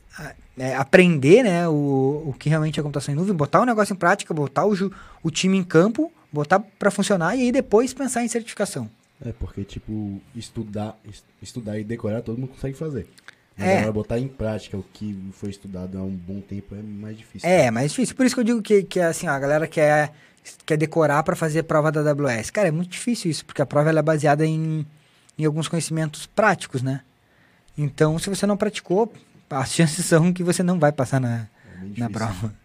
é, 0.58 0.74
aprender 0.74 1.42
né, 1.42 1.68
o, 1.68 2.24
o 2.28 2.34
que 2.38 2.48
realmente 2.48 2.78
é 2.78 2.82
computação 2.82 3.12
em 3.12 3.16
nuvem, 3.16 3.34
botar 3.34 3.60
o 3.60 3.64
negócio 3.64 3.92
em 3.92 3.96
prática, 3.96 4.32
botar 4.32 4.66
o, 4.66 4.74
o 5.22 5.30
time 5.30 5.58
em 5.58 5.64
campo, 5.64 6.12
botar 6.32 6.60
para 6.60 6.90
funcionar 6.90 7.36
e 7.36 7.42
aí 7.42 7.52
depois 7.52 7.92
pensar 7.92 8.24
em 8.24 8.28
certificação. 8.28 8.88
É, 9.24 9.32
porque, 9.32 9.64
tipo, 9.64 10.20
estudar, 10.34 10.98
estudar 11.40 11.78
e 11.78 11.84
decorar 11.84 12.22
todo 12.22 12.38
mundo 12.38 12.50
consegue 12.50 12.76
fazer. 12.76 13.06
Mas 13.56 13.68
é. 13.68 13.78
agora 13.78 13.92
botar 13.92 14.18
em 14.18 14.26
prática 14.26 14.76
o 14.76 14.82
que 14.82 15.16
foi 15.32 15.50
estudado 15.50 15.96
há 15.96 16.02
um 16.02 16.10
bom 16.10 16.40
tempo 16.40 16.74
é 16.74 16.82
mais 16.82 17.16
difícil. 17.16 17.48
É, 17.48 17.70
mais 17.70 17.90
difícil. 17.90 18.16
Por 18.16 18.26
isso 18.26 18.34
que 18.34 18.40
eu 18.40 18.44
digo 18.44 18.62
que, 18.62 18.82
que 18.82 19.00
assim, 19.00 19.28
ó, 19.28 19.30
a 19.30 19.38
galera 19.38 19.66
quer, 19.66 20.12
quer 20.66 20.76
decorar 20.76 21.22
para 21.22 21.36
fazer 21.36 21.62
prova 21.62 21.92
da 21.92 22.00
AWS. 22.10 22.50
Cara, 22.50 22.68
é 22.68 22.72
muito 22.72 22.90
difícil 22.90 23.30
isso, 23.30 23.44
porque 23.44 23.62
a 23.62 23.66
prova 23.66 23.90
é 23.90 24.02
baseada 24.02 24.44
em, 24.44 24.84
em 25.38 25.44
alguns 25.44 25.68
conhecimentos 25.68 26.26
práticos, 26.26 26.82
né? 26.82 27.02
Então, 27.78 28.18
se 28.18 28.28
você 28.28 28.46
não 28.46 28.56
praticou, 28.56 29.12
as 29.50 29.72
chances 29.72 30.04
são 30.04 30.32
que 30.32 30.42
você 30.42 30.62
não 30.62 30.78
vai 30.78 30.92
passar 30.92 31.20
na, 31.20 31.48
É 31.96 32.00
na 32.00 32.10
prova. 32.10 32.54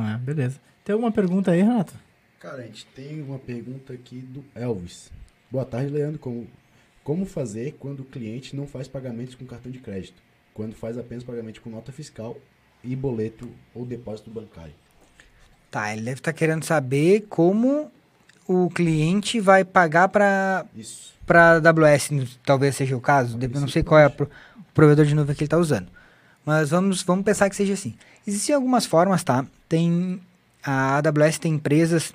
Ah, 0.00 0.16
beleza. 0.16 0.60
Tem 0.84 0.92
alguma 0.92 1.10
pergunta 1.10 1.50
aí, 1.50 1.60
Renato? 1.60 1.92
Cara, 2.38 2.62
a 2.62 2.66
gente 2.66 2.86
tem 2.86 3.20
uma 3.20 3.38
pergunta 3.38 3.92
aqui 3.92 4.20
do 4.20 4.44
Elvis. 4.54 5.10
Boa 5.50 5.64
tarde, 5.64 5.90
Leandro. 5.90 6.20
Como, 6.20 6.46
como 7.02 7.26
fazer 7.26 7.76
quando 7.80 8.00
o 8.00 8.04
cliente 8.04 8.54
não 8.54 8.64
faz 8.64 8.86
pagamentos 8.86 9.34
com 9.34 9.44
cartão 9.44 9.72
de 9.72 9.80
crédito? 9.80 10.22
Quando 10.54 10.76
faz 10.76 10.96
apenas 10.96 11.24
pagamento 11.24 11.60
com 11.60 11.70
nota 11.70 11.90
fiscal 11.90 12.36
e 12.84 12.94
boleto 12.94 13.50
ou 13.74 13.84
depósito 13.84 14.30
bancário? 14.30 14.74
Tá, 15.68 15.92
ele 15.92 16.02
deve 16.02 16.20
estar 16.20 16.32
querendo 16.32 16.64
saber 16.64 17.26
como 17.28 17.90
o 18.46 18.70
cliente 18.70 19.40
vai 19.40 19.64
pagar 19.64 20.08
para 20.08 20.64
para 21.26 21.56
AWS, 21.56 22.38
talvez 22.42 22.74
seja 22.74 22.96
o 22.96 23.00
caso. 23.00 23.32
Talvez 23.32 23.52
Eu 23.52 23.60
não 23.60 23.68
sei 23.68 23.82
qual 23.82 24.00
é 24.00 24.06
a 24.06 24.12
provedor 24.78 25.04
de 25.04 25.12
nuvem 25.12 25.34
que 25.34 25.42
ele 25.42 25.46
está 25.46 25.58
usando. 25.58 25.88
Mas 26.46 26.70
vamos, 26.70 27.02
vamos 27.02 27.24
pensar 27.24 27.50
que 27.50 27.56
seja 27.56 27.72
assim. 27.72 27.96
Existem 28.24 28.54
algumas 28.54 28.86
formas, 28.86 29.24
tá? 29.24 29.44
Tem 29.68 30.20
a 30.62 30.98
AWS 30.98 31.38
tem 31.40 31.54
empresas, 31.54 32.12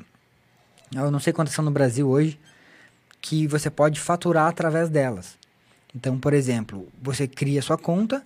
eu 0.95 1.11
não 1.11 1.19
sei 1.19 1.33
quantas 1.33 1.53
são 1.53 1.65
no 1.65 1.71
Brasil 1.71 2.07
hoje, 2.09 2.39
que 3.21 3.47
você 3.47 3.69
pode 3.69 3.99
faturar 3.99 4.47
através 4.47 4.89
delas. 4.89 5.37
Então, 5.93 6.17
por 6.17 6.33
exemplo, 6.33 6.87
você 7.01 7.27
cria 7.27 7.61
sua 7.61 7.77
conta 7.77 8.25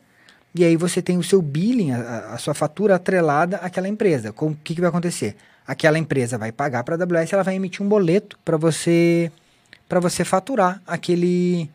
e 0.53 0.63
aí 0.63 0.77
você 0.77 1.01
tem 1.01 1.17
o 1.17 1.23
seu 1.23 1.41
billing, 1.41 1.91
a, 1.91 2.33
a 2.33 2.37
sua 2.37 2.53
fatura 2.53 2.95
atrelada 2.95 3.57
àquela 3.57 3.87
empresa. 3.87 4.33
O 4.37 4.55
que, 4.55 4.75
que 4.75 4.81
vai 4.81 4.89
acontecer? 4.89 5.35
Aquela 5.65 5.97
empresa 5.97 6.37
vai 6.37 6.51
pagar 6.51 6.83
para 6.83 6.95
a 6.95 6.99
AWS, 6.99 7.33
ela 7.33 7.43
vai 7.43 7.55
emitir 7.55 7.83
um 7.83 7.89
boleto 7.89 8.37
para 8.45 8.55
você 8.55 9.31
para 9.89 9.99
você 9.99 10.23
faturar 10.23 10.81
aquele 10.85 11.69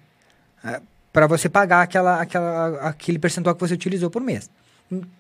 para 1.13 1.27
você 1.27 1.49
pagar 1.49 1.83
aquela, 1.83 2.21
aquela, 2.21 2.89
aquele 2.89 3.19
percentual 3.19 3.55
que 3.55 3.61
você 3.61 3.75
utilizou 3.75 4.11
por 4.11 4.23
mês. 4.23 4.51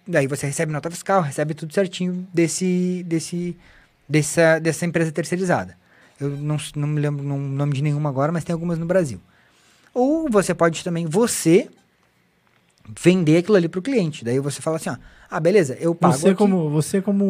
Daí 0.06 0.26
você 0.26 0.46
recebe 0.46 0.72
nota 0.72 0.90
fiscal, 0.90 1.22
recebe 1.22 1.54
tudo 1.54 1.72
certinho 1.72 2.26
desse, 2.32 3.04
desse, 3.06 3.56
dessa, 4.08 4.58
dessa 4.58 4.86
empresa 4.86 5.12
terceirizada. 5.12 5.76
Eu 6.20 6.30
não, 6.30 6.56
não 6.76 6.88
me 6.88 7.00
lembro 7.00 7.24
o 7.24 7.38
nome 7.38 7.72
de 7.72 7.82
nenhuma 7.82 8.08
agora, 8.08 8.30
mas 8.32 8.44
tem 8.44 8.52
algumas 8.52 8.78
no 8.78 8.86
Brasil. 8.86 9.20
Ou 9.94 10.28
você 10.30 10.54
pode 10.54 10.82
também, 10.84 11.06
você, 11.06 11.68
vender 13.02 13.38
aquilo 13.38 13.56
ali 13.56 13.68
para 13.68 13.78
o 13.80 13.82
cliente. 13.82 14.24
Daí 14.24 14.38
você 14.38 14.60
fala 14.60 14.76
assim, 14.76 14.90
ó, 14.90 14.96
ah, 15.30 15.40
beleza, 15.40 15.76
eu 15.80 15.94
pago 15.94 16.14
Você 16.14 16.28
aqui- 16.28 16.36
como, 16.36 16.70
você 16.70 17.00
como 17.00 17.24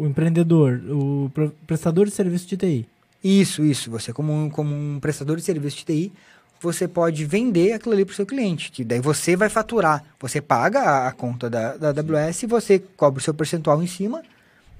o 0.00 0.06
empreendedor, 0.06 0.80
o 0.90 1.30
prestador 1.66 2.06
de 2.06 2.12
serviço 2.12 2.46
de 2.46 2.56
TI. 2.56 2.88
Isso, 3.22 3.64
isso. 3.64 3.90
Você, 3.90 4.12
como 4.12 4.50
como 4.50 4.74
um 4.74 5.00
prestador 5.00 5.36
de 5.36 5.42
serviço 5.42 5.78
de 5.78 5.84
TI, 5.84 6.12
você 6.60 6.88
pode 6.88 7.24
vender 7.24 7.72
aquilo 7.72 7.94
ali 7.94 8.04
para 8.04 8.12
o 8.12 8.16
seu 8.16 8.26
cliente. 8.26 8.70
Que 8.72 8.82
daí 8.84 9.00
você 9.00 9.36
vai 9.36 9.48
faturar. 9.48 10.04
Você 10.20 10.40
paga 10.40 10.80
a, 10.80 11.08
a 11.08 11.12
conta 11.12 11.48
da, 11.50 11.76
da 11.76 11.88
AWS, 11.90 12.42
você 12.48 12.78
cobra 12.78 13.18
o 13.20 13.22
seu 13.22 13.34
percentual 13.34 13.82
em 13.82 13.86
cima, 13.86 14.22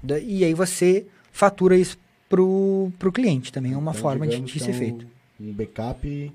da- 0.01 0.19
e 0.19 0.43
aí 0.43 0.53
você 0.53 1.05
fatura 1.31 1.77
isso 1.77 1.97
pro, 2.29 2.91
pro 2.99 3.11
cliente. 3.11 3.51
Também 3.51 3.73
é 3.73 3.77
uma 3.77 3.91
Então, 3.91 4.01
forma 4.01 4.25
de, 4.25 4.31
digamos 4.31 4.51
de 4.51 4.59
que 4.59 4.63
ser 4.65 4.71
é 4.71 4.73
um- 4.73 4.77
feito. 4.77 5.07
Um 5.39 5.53
backup. 5.53 6.31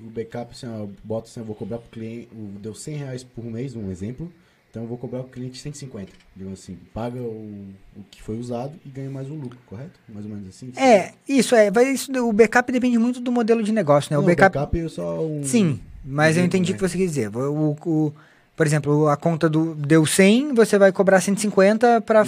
O 0.00 0.10
backup, 0.10 0.52
assim, 0.52 0.66
eu 0.66 0.90
boto 1.04 1.28
assim, 1.28 1.40
eu 1.40 1.46
vou 1.46 1.54
cobrar 1.54 1.78
cliente. 1.90 2.28
o- 2.32 2.58
Deu 2.58 2.74
100 2.74 2.96
reais 2.96 3.22
por 3.22 3.44
mês, 3.44 3.76
um 3.76 3.90
exemplo. 3.90 4.32
Então 4.72 4.84
eu 4.84 4.88
vou 4.88 4.96
cobrar 4.96 5.20
pro 5.20 5.28
cliente 5.28 5.58
150. 5.58 6.10
Digamos 6.34 6.58
assim, 6.58 6.78
paga 6.94 7.20
o, 7.20 7.66
o 7.94 8.02
que 8.10 8.22
foi 8.22 8.38
usado 8.38 8.72
e 8.86 8.88
ganha 8.88 9.10
mais 9.10 9.28
um 9.28 9.34
lucro, 9.34 9.58
correto? 9.66 10.00
Mais 10.08 10.24
ou 10.24 10.30
menos 10.32 10.48
assim? 10.48 10.72
É, 10.78 11.12
isso 11.28 11.54
é. 11.54 11.70
Vai, 11.70 11.90
isso, 11.90 12.10
o 12.26 12.32
backup 12.32 12.72
depende 12.72 12.96
muito 12.98 13.20
do 13.20 13.30
modelo 13.30 13.62
de 13.62 13.70
negócio, 13.70 14.10
né? 14.10 14.16
Não, 14.16 14.24
o 14.24 14.26
backup, 14.26 14.54
backup 14.56 14.78
é 14.80 14.88
só 14.88 15.22
um. 15.22 15.44
Sim, 15.44 15.78
mas 16.02 16.36
eu 16.38 16.40
exemplo, 16.40 16.46
entendi 16.56 16.70
o 16.70 16.72
né? 16.72 16.78
que 16.78 16.88
você 16.88 16.96
quis 16.96 17.10
dizer. 17.10 17.36
O, 17.36 17.76
o- 17.84 18.12
por 18.56 18.66
exemplo, 18.66 19.08
a 19.08 19.16
conta 19.16 19.46
do 19.46 19.74
deu 19.74 20.06
100, 20.06 20.54
você 20.54 20.78
vai 20.78 20.90
cobrar 20.90 21.20
150 21.20 22.00
para 22.00 22.24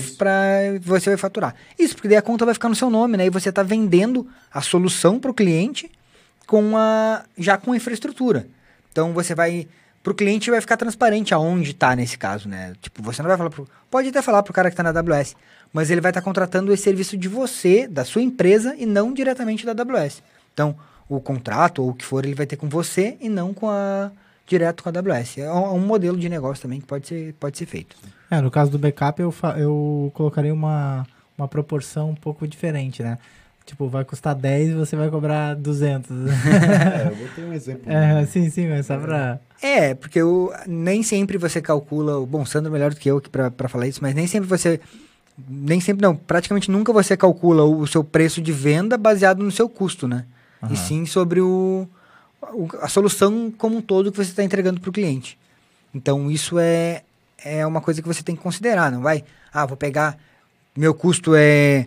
você 0.83 1.09
vai 1.11 1.17
faturar. 1.17 1.55
Isso, 1.79 1.95
porque 1.95 2.09
daí 2.09 2.19
a 2.19 2.23
conta 2.23 2.45
vai 2.45 2.53
ficar 2.53 2.69
no 2.69 2.75
seu 2.75 2.91
nome, 2.91 3.17
né? 3.17 3.25
E 3.25 3.31
você 3.31 3.49
está 3.49 3.63
vendendo 3.63 4.27
a 4.53 4.61
solução 4.61 5.19
para 5.19 5.31
o 5.31 5.35
cliente 5.35 5.91
com 6.47 6.77
a 6.77 7.25
já 7.39 7.57
com 7.57 7.73
a 7.73 7.77
infraestrutura. 7.77 8.47
Então 8.93 9.15
você 9.15 9.35
vai 9.35 9.67
para 10.05 10.13
o 10.13 10.15
cliente 10.15 10.51
vai 10.51 10.61
ficar 10.61 10.77
transparente 10.77 11.33
aonde 11.33 11.71
está 11.71 11.97
nesse 11.97 12.19
caso, 12.19 12.47
né? 12.47 12.75
Tipo, 12.79 13.03
você 13.03 13.23
não 13.23 13.29
vai 13.29 13.39
falar 13.39 13.49
pro, 13.49 13.67
pode 13.91 14.09
até 14.11 14.21
falar 14.21 14.43
pro 14.43 14.53
cara 14.53 14.69
que 14.69 14.79
está 14.79 14.83
na 14.83 14.91
AWS, 14.91 15.35
mas 15.73 15.91
ele 15.91 16.03
vai 16.03 16.11
estar 16.11 16.21
contratando 16.21 16.71
esse 16.75 16.83
serviço 16.83 17.17
de 17.17 17.27
você, 17.27 17.89
da 17.89 18.05
sua 18.05 18.21
empresa 18.21 18.77
e 18.77 18.85
não 18.85 19.15
diretamente 19.15 19.65
da 19.65 19.73
AWS. 19.73 20.23
Então, 20.53 20.77
o 21.09 21.19
contrato 21.21 21.83
ou 21.83 21.89
o 21.89 21.95
que 21.95 22.05
for, 22.05 22.23
ele 22.23 22.35
vai 22.35 22.45
ter 22.45 22.57
com 22.57 22.69
você 22.69 23.17
e 23.19 23.31
não 23.31 23.55
com 23.55 23.71
a 23.71 24.11
direto 24.47 24.83
com 24.83 24.91
a 24.91 24.93
AWS. 24.93 25.39
É 25.39 25.51
um, 25.51 25.65
é 25.65 25.71
um 25.71 25.81
modelo 25.81 26.19
de 26.19 26.29
negócio 26.29 26.61
também 26.61 26.83
que 26.83 26.87
pode 26.87 27.09
ser, 27.09 27.33
pode 27.41 27.57
ser 27.57 27.65
feito. 27.65 27.97
É, 28.31 28.43
no 28.43 28.51
caso 28.51 28.71
do 28.71 28.79
backup, 28.79 29.23
eu, 29.23 29.35
eu 29.57 30.13
colocaria 30.13 30.53
uma, 30.53 31.07
uma 31.39 31.49
proporção 31.49 32.11
um 32.11 32.15
pouco 32.15 32.47
diferente, 32.47 33.03
né? 33.03 33.17
Tipo, 33.67 33.89
vai 33.89 34.05
custar 34.05 34.35
10 34.35 34.71
e 34.71 34.75
você 34.75 34.95
vai 34.95 35.09
cobrar 35.09 35.55
200. 35.55 36.11
É, 36.45 37.09
eu 37.11 37.17
botei 37.17 37.45
um 37.45 37.53
exemplo. 37.53 37.91
é, 37.91 38.27
sim, 38.27 38.51
sim, 38.51 38.69
mas 38.69 38.85
só 38.87 38.99
pra... 38.99 39.39
É, 39.63 39.95
porque 39.95 40.23
o, 40.23 40.53
nem 40.67 41.03
sempre 41.03 41.39
você 41.39 41.63
calcula. 41.63 42.19
o 42.19 42.27
Bom, 42.27 42.45
Sandro 42.45 42.71
é 42.71 42.73
melhor 42.73 42.91
do 42.93 43.01
que 43.01 43.11
eu 43.11 43.17
aqui 43.17 43.31
pra 43.31 43.51
pra 43.51 43.69
falar 43.69 43.87
isso, 43.89 44.01
mas 44.03 44.15
nem 44.15 44.27
sempre 44.27 44.47
você. 44.49 44.79
Nem 45.49 45.81
sempre, 45.81 46.03
não. 46.03 46.15
Praticamente 46.15 46.71
nunca 46.71 46.93
você 46.93 47.17
calcula 47.17 47.65
o, 47.65 47.81
o 47.81 47.87
seu 47.87 48.05
preço 48.05 48.43
de 48.43 48.53
venda 48.53 48.99
baseado 48.99 49.43
no 49.43 49.51
seu 49.51 49.67
custo, 49.69 50.07
né? 50.07 50.27
E 50.65 50.67
Aham. 50.67 50.77
sim 50.77 51.07
sobre 51.07 51.41
o, 51.41 51.89
o- 52.53 52.69
a 52.83 52.89
solução 52.89 53.51
como 53.57 53.79
um 53.79 53.81
todo 53.81 54.13
que 54.13 54.19
você 54.19 54.31
está 54.31 54.45
entregando 54.45 54.79
para 54.81 54.91
o 54.91 54.93
cliente. 54.93 55.39
Então, 55.95 56.31
isso 56.31 56.59
é, 56.59 57.03
é 57.43 57.67
uma 57.67 57.81
coisa 57.81 58.03
que 58.03 58.09
você 58.09 58.23
tem 58.23 58.37
que 58.37 58.43
considerar, 58.43 58.93
não 58.93 59.01
vai? 59.01 59.25
Ah, 59.53 59.65
vou 59.65 59.77
pegar. 59.77 60.19
Meu 60.77 60.93
custo 60.93 61.33
é, 61.35 61.87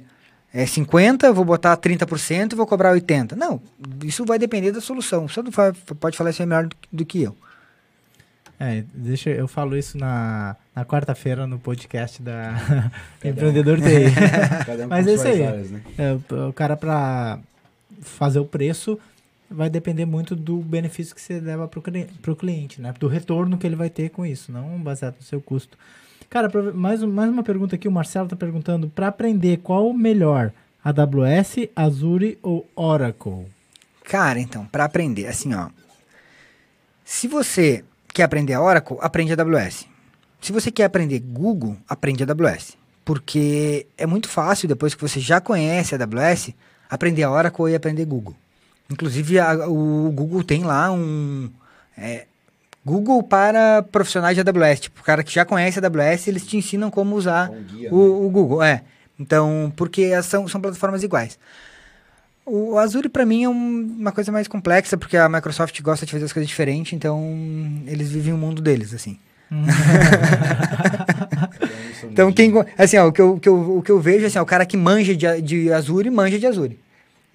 é 0.61 0.65
50, 0.65 1.31
vou 1.33 1.45
botar 1.45 1.77
30% 1.77 2.53
e 2.53 2.55
vou 2.55 2.65
cobrar 2.65 2.93
80%. 2.95 3.33
Não, 3.33 3.61
isso 4.03 4.25
vai 4.25 4.39
depender 4.39 4.71
da 4.71 4.81
solução. 4.81 5.25
O 5.25 5.29
Sandro 5.29 5.51
fa- 5.51 5.73
pode 5.99 6.17
falar 6.17 6.31
isso 6.31 6.41
melhor 6.45 6.65
do, 6.67 6.75
do 6.91 7.05
que 7.05 7.21
eu. 7.23 7.35
É, 8.59 8.83
deixa 8.93 9.29
eu 9.29 9.47
falo 9.47 9.77
isso 9.77 9.97
na, 9.99 10.55
na 10.75 10.83
quarta-feira 10.83 11.45
no 11.45 11.59
podcast 11.59 12.21
da 12.23 12.55
Empreendedor 13.23 13.77
TI. 13.79 14.83
Um 14.83 14.87
Mas 14.89 15.05
é 15.07 15.13
isso 15.13 15.27
aí. 15.27 15.43
áreas, 15.45 15.69
né? 15.69 15.81
É, 15.97 16.13
o- 16.33 16.49
o 16.49 16.53
cara 16.53 16.75
pra 16.75 17.37
fazer 18.01 18.39
o 18.39 18.45
preço 18.45 18.99
vai 19.49 19.69
depender 19.69 20.05
muito 20.05 20.35
do 20.35 20.57
benefício 20.57 21.13
que 21.13 21.21
você 21.21 21.39
leva 21.39 21.67
cli- 21.67 22.07
pro 22.21 22.35
cliente, 22.35 22.81
né? 22.81 22.93
Do 22.99 23.07
retorno 23.07 23.57
que 23.59 23.67
ele 23.67 23.75
vai 23.75 23.89
ter 23.91 24.09
com 24.09 24.25
isso, 24.25 24.51
não 24.51 24.79
baseado 24.81 25.15
no 25.19 25.23
seu 25.23 25.39
custo. 25.39 25.77
Cara, 26.29 26.49
mais, 26.73 27.01
mais 27.03 27.29
uma 27.29 27.43
pergunta 27.43 27.75
aqui, 27.75 27.87
o 27.87 27.91
Marcelo 27.91 28.27
tá 28.27 28.35
perguntando, 28.35 28.89
para 28.89 29.07
aprender 29.07 29.57
qual 29.57 29.87
o 29.89 29.93
melhor, 29.97 30.51
AWS, 30.83 31.69
Azure 31.75 32.37
ou 32.41 32.67
Oracle? 32.75 33.45
Cara, 34.03 34.39
então, 34.39 34.65
para 34.65 34.85
aprender, 34.85 35.27
assim, 35.27 35.53
ó. 35.53 35.69
Se 37.03 37.27
você 37.27 37.83
quer 38.13 38.23
aprender 38.23 38.53
a 38.53 38.61
Oracle, 38.61 38.97
aprende 38.99 39.31
a 39.33 39.35
AWS. 39.41 39.87
Se 40.41 40.51
você 40.51 40.69
quer 40.69 40.83
aprender 40.85 41.19
Google, 41.19 41.77
aprende 41.87 42.23
a 42.23 42.27
AWS. 42.29 42.77
Porque 43.05 43.87
é 43.97 44.05
muito 44.05 44.27
fácil, 44.27 44.67
depois 44.67 44.93
que 44.93 45.01
você 45.01 45.19
já 45.21 45.39
conhece 45.39 45.95
a 45.95 45.97
AWS, 45.97 46.53
aprender 46.89 47.23
a 47.23 47.31
Oracle 47.31 47.71
e 47.71 47.75
aprender 47.75 48.03
Google. 48.05 48.35
Inclusive, 48.89 49.39
a- 49.39 49.67
o 49.67 50.11
Google 50.11 50.43
tem 50.43 50.63
lá 50.63 50.91
um. 50.91 51.49
é, 51.97 52.27
Google 52.87 53.21
para 53.21 53.83
profissionais 53.91 54.35
de 54.35 54.41
AWS. 54.41 54.79
Tipo, 54.79 55.01
o 55.01 55.03
cara 55.03 55.21
que 55.23 55.33
já 55.33 55.43
conhece 55.43 55.77
a 55.79 55.83
AWS, 55.85 56.27
eles 56.27 56.45
te 56.47 56.55
ensinam 56.57 56.89
como 56.89 57.15
usar 57.15 57.49
guia, 57.49 57.89
né? 57.91 57.95
o, 57.95 58.25
o 58.25 58.29
Google, 58.29 58.63
é. 58.63 58.81
Então, 59.19 59.71
porque 59.75 60.09
são, 60.23 60.47
são 60.47 60.61
plataformas 60.61 61.03
iguais. 61.03 61.37
O 62.45 62.77
Azure, 62.77 63.09
para 63.09 63.25
mim, 63.25 63.43
é 63.43 63.49
um- 63.49 63.95
uma 63.99 64.11
coisa 64.13 64.31
mais 64.31 64.47
complexa, 64.47 64.95
porque 64.97 65.17
a 65.17 65.27
Microsoft 65.27 65.81
gosta 65.81 66.05
de 66.05 66.11
fazer 66.13 66.23
as 66.25 66.31
coisas 66.31 66.47
diferentes, 66.47 66.93
então 66.93 67.19
eles 67.85 68.09
vivem 68.09 68.33
o 68.33 68.37
mundo 68.37 68.61
deles, 68.61 68.93
assim. 68.93 69.17
Então, 72.03 72.29
Então, 72.29 72.31
quem, 72.33 72.53
assim, 72.77 72.97
ó, 72.97 73.07
o, 73.07 73.11
que 73.11 73.21
eu, 73.21 73.33
o 73.33 73.39
que 73.39 73.49
eu, 73.49 73.77
o 73.77 73.81
que 73.81 73.91
eu 73.91 73.99
vejo, 73.99 74.25
assim, 74.25 74.37
ó, 74.39 74.43
o 74.43 74.45
cara 74.45 74.65
que 74.65 74.77
manja 74.77 75.15
de, 75.15 75.41
de 75.41 75.73
Azure, 75.73 76.09
manja 76.09 76.37
de 76.39 76.45
Azure. 76.45 76.79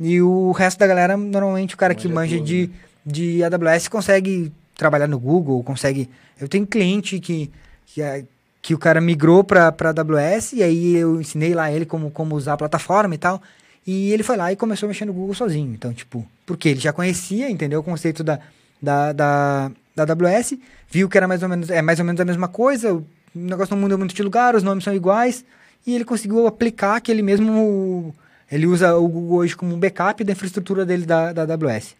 E 0.00 0.20
o 0.22 0.50
resto 0.52 0.78
da 0.78 0.86
galera, 0.86 1.16
normalmente, 1.16 1.74
o 1.74 1.78
cara 1.78 1.94
que 1.94 2.08
Manja 2.08 2.14
manja 2.20 2.36
tudo, 2.38 2.46
de, 2.46 2.66
né? 2.68 2.72
de 3.04 3.44
AWS 3.44 3.88
consegue 3.88 4.52
trabalhar 4.82 5.06
no 5.06 5.18
Google, 5.18 5.62
consegue... 5.62 6.08
Eu 6.40 6.48
tenho 6.48 6.66
cliente 6.66 7.20
que, 7.20 7.50
que, 7.86 8.02
a- 8.02 8.22
que 8.60 8.74
o 8.74 8.78
cara 8.78 9.00
migrou 9.00 9.44
para 9.44 9.68
AWS, 9.68 10.54
e 10.54 10.62
aí 10.62 10.96
eu 10.96 11.20
ensinei 11.20 11.54
lá 11.54 11.70
ele 11.70 11.86
como, 11.86 12.10
como 12.10 12.34
usar 12.34 12.54
a 12.54 12.56
plataforma 12.56 13.14
e 13.14 13.18
tal, 13.18 13.40
e 13.86 14.12
ele 14.12 14.22
foi 14.22 14.36
lá 14.36 14.52
e 14.52 14.56
começou 14.56 14.86
a 14.86 14.90
mexer 14.90 15.04
no 15.04 15.12
Google 15.12 15.34
sozinho. 15.34 15.72
Então, 15.72 15.92
tipo, 15.92 16.26
porque 16.46 16.68
ele 16.70 16.80
já 16.80 16.92
conhecia, 16.92 17.48
entendeu, 17.50 17.80
o 17.80 17.82
conceito 17.82 18.22
da, 18.24 18.38
da, 18.80 19.12
da, 19.12 19.70
da 19.94 20.02
AWS, 20.12 20.54
viu 20.90 21.08
que 21.08 21.16
era 21.16 21.28
mais 21.28 21.42
ou 21.42 21.48
menos, 21.48 21.70
é 21.70 21.80
mais 21.82 21.98
ou 21.98 22.04
menos 22.04 22.20
a 22.20 22.24
mesma 22.24 22.48
coisa, 22.48 22.92
o 22.94 23.04
negócio 23.34 23.74
não 23.74 23.82
muda 23.82 23.96
muito 23.96 24.14
de 24.14 24.22
lugar, 24.22 24.54
os 24.54 24.62
nomes 24.62 24.84
são 24.84 24.94
iguais, 24.94 25.44
e 25.86 25.94
ele 25.94 26.04
conseguiu 26.04 26.46
aplicar 26.46 26.96
aquele 26.96 27.22
mesmo. 27.22 28.14
Ele 28.50 28.66
usa 28.66 28.94
o 28.96 29.08
Google 29.08 29.38
hoje 29.38 29.56
como 29.56 29.74
um 29.74 29.78
backup 29.80 30.22
da 30.22 30.32
infraestrutura 30.32 30.84
dele 30.84 31.06
da, 31.06 31.32
da 31.32 31.42
AWS. 31.54 31.94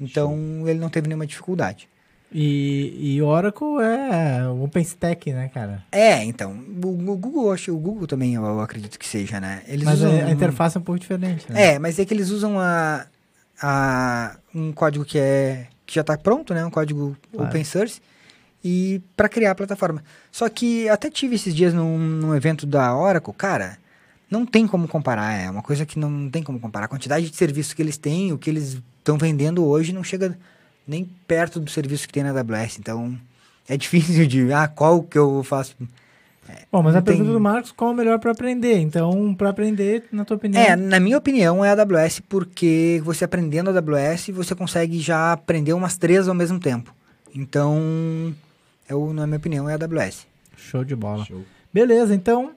Então 0.00 0.64
ele 0.66 0.78
não 0.78 0.88
teve 0.88 1.06
nenhuma 1.06 1.26
dificuldade. 1.26 1.88
E, 2.30 3.14
e 3.16 3.22
Oracle 3.22 3.80
é 3.80 4.46
OpenStack, 4.48 5.32
né, 5.32 5.48
cara? 5.48 5.82
É, 5.90 6.22
então, 6.24 6.52
o, 6.52 6.88
o 6.88 7.16
Google, 7.16 7.52
acho, 7.52 7.74
o 7.74 7.78
Google 7.78 8.06
também 8.06 8.34
eu, 8.34 8.44
eu 8.44 8.60
acredito 8.60 8.98
que 8.98 9.06
seja, 9.06 9.40
né? 9.40 9.62
Eles 9.66 9.84
Mas 9.84 10.02
a, 10.02 10.08
usam, 10.08 10.26
a 10.26 10.30
interface 10.30 10.76
é 10.76 10.80
um 10.80 10.82
pouco 10.82 10.98
diferente, 10.98 11.50
né? 11.50 11.74
É, 11.74 11.78
mas 11.78 11.98
é 11.98 12.04
que 12.04 12.12
eles 12.12 12.28
usam 12.30 12.60
a, 12.60 13.06
a, 13.62 14.36
um 14.54 14.72
código 14.72 15.04
que 15.04 15.18
é 15.18 15.68
que 15.86 15.94
já 15.94 16.02
está 16.02 16.18
pronto, 16.18 16.52
né? 16.52 16.64
Um 16.66 16.70
código 16.70 17.16
Claro. 17.32 17.48
open 17.48 17.64
source 17.64 18.00
e 18.62 19.00
para 19.16 19.28
criar 19.28 19.52
a 19.52 19.54
plataforma. 19.54 20.04
Só 20.30 20.46
que 20.50 20.86
até 20.88 21.08
tive 21.10 21.36
esses 21.36 21.54
dias 21.54 21.72
num, 21.72 21.96
num 21.96 22.34
evento 22.34 22.66
da 22.66 22.94
Oracle, 22.94 23.32
cara, 23.32 23.78
não 24.30 24.44
tem 24.44 24.66
como 24.66 24.86
comparar, 24.86 25.32
é 25.32 25.48
uma 25.48 25.62
coisa 25.62 25.86
que 25.86 25.98
não 25.98 26.28
tem 26.28 26.42
como 26.42 26.60
comparar. 26.60 26.84
A 26.84 26.88
quantidade 26.88 27.30
de 27.30 27.34
serviços 27.36 27.72
que 27.72 27.80
eles 27.80 27.96
têm, 27.96 28.32
o 28.34 28.38
que 28.38 28.50
eles 28.50 28.82
estão 28.98 29.16
vendendo 29.16 29.64
hoje 29.64 29.94
não 29.94 30.04
chega 30.04 30.36
nem 30.88 31.04
perto 31.26 31.60
do 31.60 31.70
serviço 31.70 32.06
que 32.06 32.12
tem 32.14 32.22
na 32.24 32.30
AWS. 32.30 32.78
Então, 32.78 33.16
é 33.68 33.76
difícil 33.76 34.26
de, 34.26 34.52
ah, 34.52 34.66
qual 34.66 35.02
que 35.02 35.18
eu 35.18 35.44
faço? 35.44 35.76
Bom, 36.72 36.82
mas 36.82 36.96
a 36.96 37.02
tem- 37.02 37.14
pergunta 37.14 37.30
do 37.32 37.38
Marcos, 37.40 37.70
qual 37.72 37.90
é 37.90 37.92
o 37.92 37.96
melhor 37.96 38.18
pra 38.18 38.30
aprender? 38.32 38.78
Então, 38.78 39.34
pra 39.34 39.50
aprender, 39.50 40.04
na 40.10 40.24
tua 40.24 40.38
opinião... 40.38 40.62
É, 40.62 40.74
na 40.76 40.98
minha 40.98 41.18
opinião, 41.18 41.62
é 41.62 41.68
a 41.70 41.72
AWS, 41.82 42.20
porque 42.26 43.02
você 43.04 43.22
aprendendo 43.26 43.68
a 43.68 43.74
AWS, 43.74 44.30
você 44.30 44.54
consegue 44.54 44.98
já 44.98 45.32
aprender 45.32 45.74
umas 45.74 45.98
três 45.98 46.26
ao 46.26 46.34
mesmo 46.34 46.58
tempo. 46.58 46.94
Então, 47.34 48.34
eu, 48.88 49.12
na 49.12 49.26
minha 49.26 49.36
opinião, 49.36 49.68
é 49.68 49.74
a 49.74 49.76
AWS. 49.76 50.26
Show 50.56 50.84
de 50.84 50.96
bola. 50.96 51.26
Show. 51.26 51.42
Beleza, 51.72 52.14
então 52.14 52.52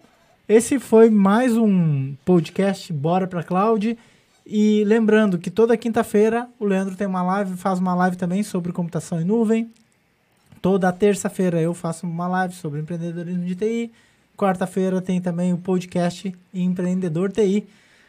esse 0.48 0.80
foi 0.80 1.10
mais 1.10 1.58
um 1.58 2.14
podcast 2.24 2.92
Bora 2.94 3.28
pra 3.28 3.44
Cloud. 3.44 3.98
E 4.46 4.84
lembrando 4.86 5.38
que 5.38 5.50
toda 5.52 5.78
quinta-feira 5.78 6.48
o 6.60 6.66
Leandro 6.66 6.96
tem 6.96 7.08
uma 7.08 7.22
live, 7.22 7.56
faz 7.58 7.80
uma 7.80 7.94
live 7.96 8.18
também 8.18 8.44
sobre 8.44 8.72
computação 8.72 9.22
em 9.22 9.26
nuvem. 9.26 9.72
Toda 10.62 10.92
terça-feira 10.92 11.60
eu 11.62 11.74
faço 11.74 12.06
uma 12.06 12.28
live 12.28 12.54
sobre 12.56 12.80
empreendedorismo 12.80 13.46
de 13.46 13.56
TI. 13.56 13.92
Quarta-feira 14.38 15.02
tem 15.02 15.22
também 15.22 15.54
o 15.54 15.58
podcast 15.58 16.34
Empreendedor 16.54 17.32
TI. 17.32 17.68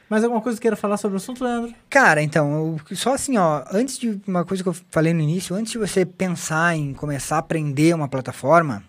Mais 0.08 0.22
alguma 0.24 0.42
coisa 0.42 0.58
que 0.58 0.62
queira 0.62 0.76
falar 0.76 0.98
sobre 0.98 1.16
o 1.16 1.16
assunto, 1.16 1.42
Leandro? 1.42 1.72
Cara, 1.88 2.22
então, 2.22 2.76
eu- 2.90 2.96
só 2.96 3.14
assim, 3.14 3.38
ó, 3.38 3.64
antes 3.72 3.98
de 3.98 4.20
uma 4.26 4.44
coisa 4.44 4.62
que 4.62 4.68
eu 4.68 4.76
falei 4.90 5.14
no 5.14 5.20
início, 5.20 5.56
antes 5.56 5.72
de 5.72 5.78
você 5.78 6.04
pensar 6.04 6.76
em 6.76 6.92
começar 6.92 7.36
a 7.36 7.38
aprender 7.38 7.94
uma 7.94 8.08
plataforma, 8.08 8.82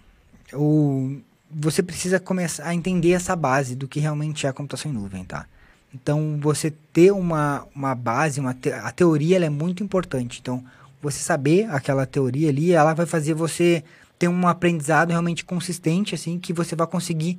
o, 0.53 1.17
você 1.49 1.81
precisa 1.81 2.19
começar 2.19 2.65
a 2.65 2.73
entender 2.75 3.11
essa 3.13 3.35
base 3.37 3.73
do 3.75 3.87
que 3.87 4.01
realmente 4.01 4.45
é 4.45 4.49
a 4.49 4.53
computação 4.53 4.91
em 4.91 4.93
nuvem, 4.93 5.23
tá? 5.23 5.45
Então, 5.93 6.39
você 6.41 6.71
ter 6.91 7.11
uma, 7.11 7.67
uma 7.75 7.93
base, 7.93 8.39
uma 8.39 8.53
te- 8.53 8.71
a 8.71 8.91
teoria 8.91 9.37
é 9.43 9.49
muito 9.49 9.83
importante. 9.83 10.39
Então, 10.41 10.63
você 11.01 11.19
saber 11.19 11.69
aquela 11.69 12.05
teoria 12.05 12.49
ali, 12.49 12.71
ela 12.71 12.93
vai 12.93 13.05
fazer 13.05 13.33
você 13.33 13.83
ter 14.17 14.27
um 14.27 14.47
aprendizado 14.47 15.09
realmente 15.09 15.45
consistente, 15.45 16.15
assim, 16.15 16.39
que 16.39 16.53
você 16.53 16.75
vai 16.75 16.87
conseguir 16.87 17.37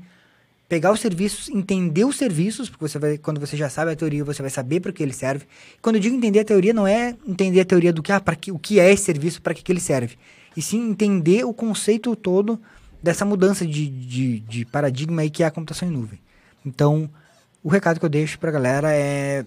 pegar 0.69 0.93
os 0.93 1.01
serviços, 1.01 1.49
entender 1.49 2.05
os 2.05 2.17
serviços, 2.17 2.69
porque 2.69 2.89
você 2.89 2.99
vai, 2.99 3.19
quando 3.19 3.41
você 3.41 3.57
já 3.57 3.69
sabe 3.69 3.93
a 3.93 3.97
teoria, 3.97 4.25
você 4.25 4.43
vai 4.43 4.51
saber 4.51 4.81
para 4.81 4.93
que 4.93 5.03
ele 5.03 5.13
serve. 5.13 5.47
Quando 5.83 5.97
eu 5.97 6.01
digo 6.01 6.17
entender 6.17 6.41
a 6.41 6.45
teoria, 6.45 6.73
não 6.73 6.87
é 6.87 7.15
entender 7.27 7.61
a 7.61 7.65
teoria 7.65 7.93
do 7.93 8.03
que, 8.03 8.13
ah, 8.13 8.21
para 8.21 8.37
que, 8.37 8.53
o 8.53 8.59
que 8.59 8.79
é 8.79 8.93
esse 8.93 9.05
serviço, 9.05 9.43
para 9.43 9.55
que, 9.55 9.63
que 9.63 9.73
ele 9.73 9.81
serve. 9.81 10.17
E 10.57 10.63
sim 10.63 10.91
entender 10.91 11.45
o 11.45 11.53
conceito 11.53 12.15
todo 12.15 12.61
dessa 13.03 13.25
mudança 13.25 13.67
de, 13.67 13.87
de, 13.87 14.41
de 14.41 14.65
paradigma 14.65 15.23
aí 15.23 15.31
que 15.31 15.43
é 15.43 15.47
a 15.47 15.51
computação 15.51 15.89
em 15.89 15.93
nuvem. 15.93 16.19
Então, 16.65 17.11
o 17.65 17.69
recado 17.71 17.99
que 17.99 18.05
eu 18.05 18.11
deixo 18.11 18.39
pra 18.39 18.51
galera 18.51 18.93
é, 18.93 19.45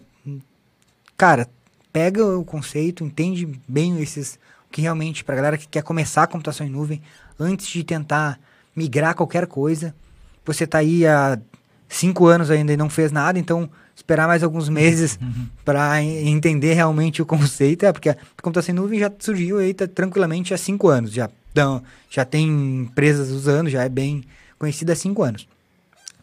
cara, 1.16 1.48
pega 1.94 2.26
o 2.26 2.44
conceito, 2.44 3.04
entende 3.04 3.48
bem 3.68 4.02
esses, 4.02 4.40
o 4.68 4.72
que 4.72 4.82
realmente, 4.82 5.24
pra 5.24 5.36
galera 5.36 5.58
que 5.58 5.68
quer 5.68 5.84
começar 5.84 6.24
a 6.24 6.28
computação 6.28 6.66
em 6.66 6.70
nuvem, 6.70 7.02
antes 7.40 7.68
de 7.68 7.84
tentar 7.84 8.40
migrar 8.76 9.14
qualquer 9.14 9.46
coisa, 9.46 9.96
você 10.44 10.66
tá 10.66 10.80
aí 10.80 11.06
há 11.06 11.40
cinco 11.88 12.26
anos 12.26 12.50
ainda 12.50 12.74
e 12.74 12.78
não 12.78 12.90
fez 12.90 13.12
nada, 13.12 13.38
então 13.38 13.70
esperar 13.96 14.28
mais 14.28 14.44
alguns 14.44 14.68
meses 14.68 15.20
para 15.64 16.02
entender 16.02 16.74
realmente 16.74 17.22
o 17.22 17.26
conceito, 17.26 17.86
é 17.86 17.94
porque 17.94 18.10
a 18.10 18.18
computação 18.42 18.74
em 18.74 18.78
nuvem 18.78 19.00
já 19.00 19.12
surgiu 19.20 19.60
aí 19.60 19.76
tá, 19.76 19.88
tranquilamente 19.88 20.56
há 20.56 20.58
cinco 20.58 20.88
anos, 20.88 21.12
já, 21.12 21.30
então, 21.52 21.84
já 22.10 22.26
tem 22.26 22.48
empresas 22.82 23.30
usando, 23.30 23.70
já 23.70 23.84
é 23.84 23.90
bem 23.90 24.24
conhecida 24.58 24.94
há 24.94 24.96
cinco 24.96 25.22
anos. 25.22 25.48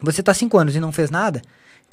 Você 0.01 0.21
tá 0.21 0.33
cinco 0.33 0.57
anos 0.57 0.75
e 0.75 0.79
não 0.81 0.91
fez 0.91 1.09
nada, 1.09 1.41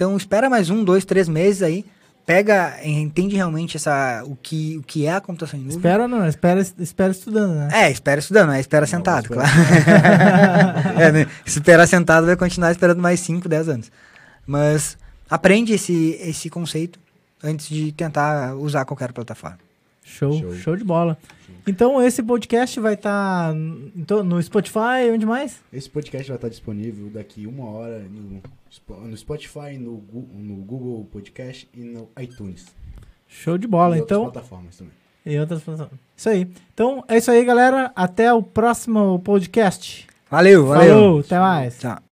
então 0.02 0.16
espera 0.16 0.50
mais 0.50 0.68
um, 0.68 0.82
dois, 0.82 1.04
três 1.04 1.28
meses 1.28 1.62
aí, 1.62 1.84
pega, 2.26 2.76
entende 2.82 3.36
realmente 3.36 3.76
essa, 3.76 4.24
o, 4.26 4.34
que, 4.34 4.76
o 4.78 4.82
que 4.82 5.06
é 5.06 5.14
a 5.14 5.20
computação 5.20 5.60
em 5.60 5.62
nuvem. 5.62 5.76
Espera 5.76 6.08
não, 6.08 6.26
espera, 6.26 6.60
espera 6.60 7.12
estudando, 7.12 7.54
né? 7.54 7.68
É, 7.72 7.90
espera 7.92 8.18
estudando, 8.18 8.48
não 8.48 8.54
é 8.54 8.58
espera 8.58 8.84
sentado, 8.84 9.32
espera 9.32 9.42
claro. 9.44 10.98
é, 11.00 11.12
né? 11.12 11.26
Esperar 11.46 11.86
sentado, 11.86 12.26
vai 12.26 12.34
continuar 12.34 12.72
esperando 12.72 13.00
mais 13.00 13.20
5, 13.20 13.48
10 13.48 13.68
anos. 13.68 13.92
Mas 14.44 14.98
aprende 15.30 15.72
esse, 15.72 16.18
esse 16.20 16.50
conceito 16.50 16.98
antes 17.40 17.68
de 17.68 17.92
tentar 17.92 18.56
usar 18.56 18.84
qualquer 18.84 19.12
plataforma. 19.12 19.58
Show, 20.04 20.32
show, 20.32 20.54
Show. 20.54 20.76
de 20.76 20.84
bola. 20.84 21.16
Então 21.66 22.02
esse 22.02 22.22
podcast 22.22 22.78
vai 22.80 22.94
estar 22.94 23.54
no 23.54 24.42
Spotify, 24.42 25.10
onde 25.12 25.24
mais? 25.24 25.60
Esse 25.72 25.88
podcast 25.88 26.28
vai 26.28 26.36
estar 26.36 26.48
disponível 26.48 27.08
daqui 27.08 27.46
uma 27.46 27.70
hora 27.70 28.00
no, 28.00 28.42
no 29.08 29.16
Spotify, 29.16 29.78
no, 29.78 30.02
no 30.32 30.56
Google 30.56 31.04
Podcast 31.12 31.68
e 31.72 31.84
no 31.84 32.08
iTunes. 32.20 32.66
Show 33.28 33.56
de 33.56 33.66
bola, 33.66 33.96
e 33.96 34.00
outras 34.00 34.18
então. 34.18 34.30
plataformas 34.32 34.76
também. 34.76 34.92
E 35.24 35.38
outras 35.38 35.62
plataformas. 35.62 36.00
Isso 36.16 36.28
aí. 36.28 36.48
Então 36.74 37.04
é 37.08 37.16
isso 37.16 37.30
aí, 37.30 37.44
galera. 37.44 37.92
Até 37.94 38.32
o 38.32 38.42
próximo 38.42 39.20
podcast. 39.20 40.06
Valeu, 40.28 40.66
valeu. 40.66 40.94
Falou, 40.94 41.20
até 41.20 41.38
mais. 41.38 41.78
Tchau. 41.78 42.11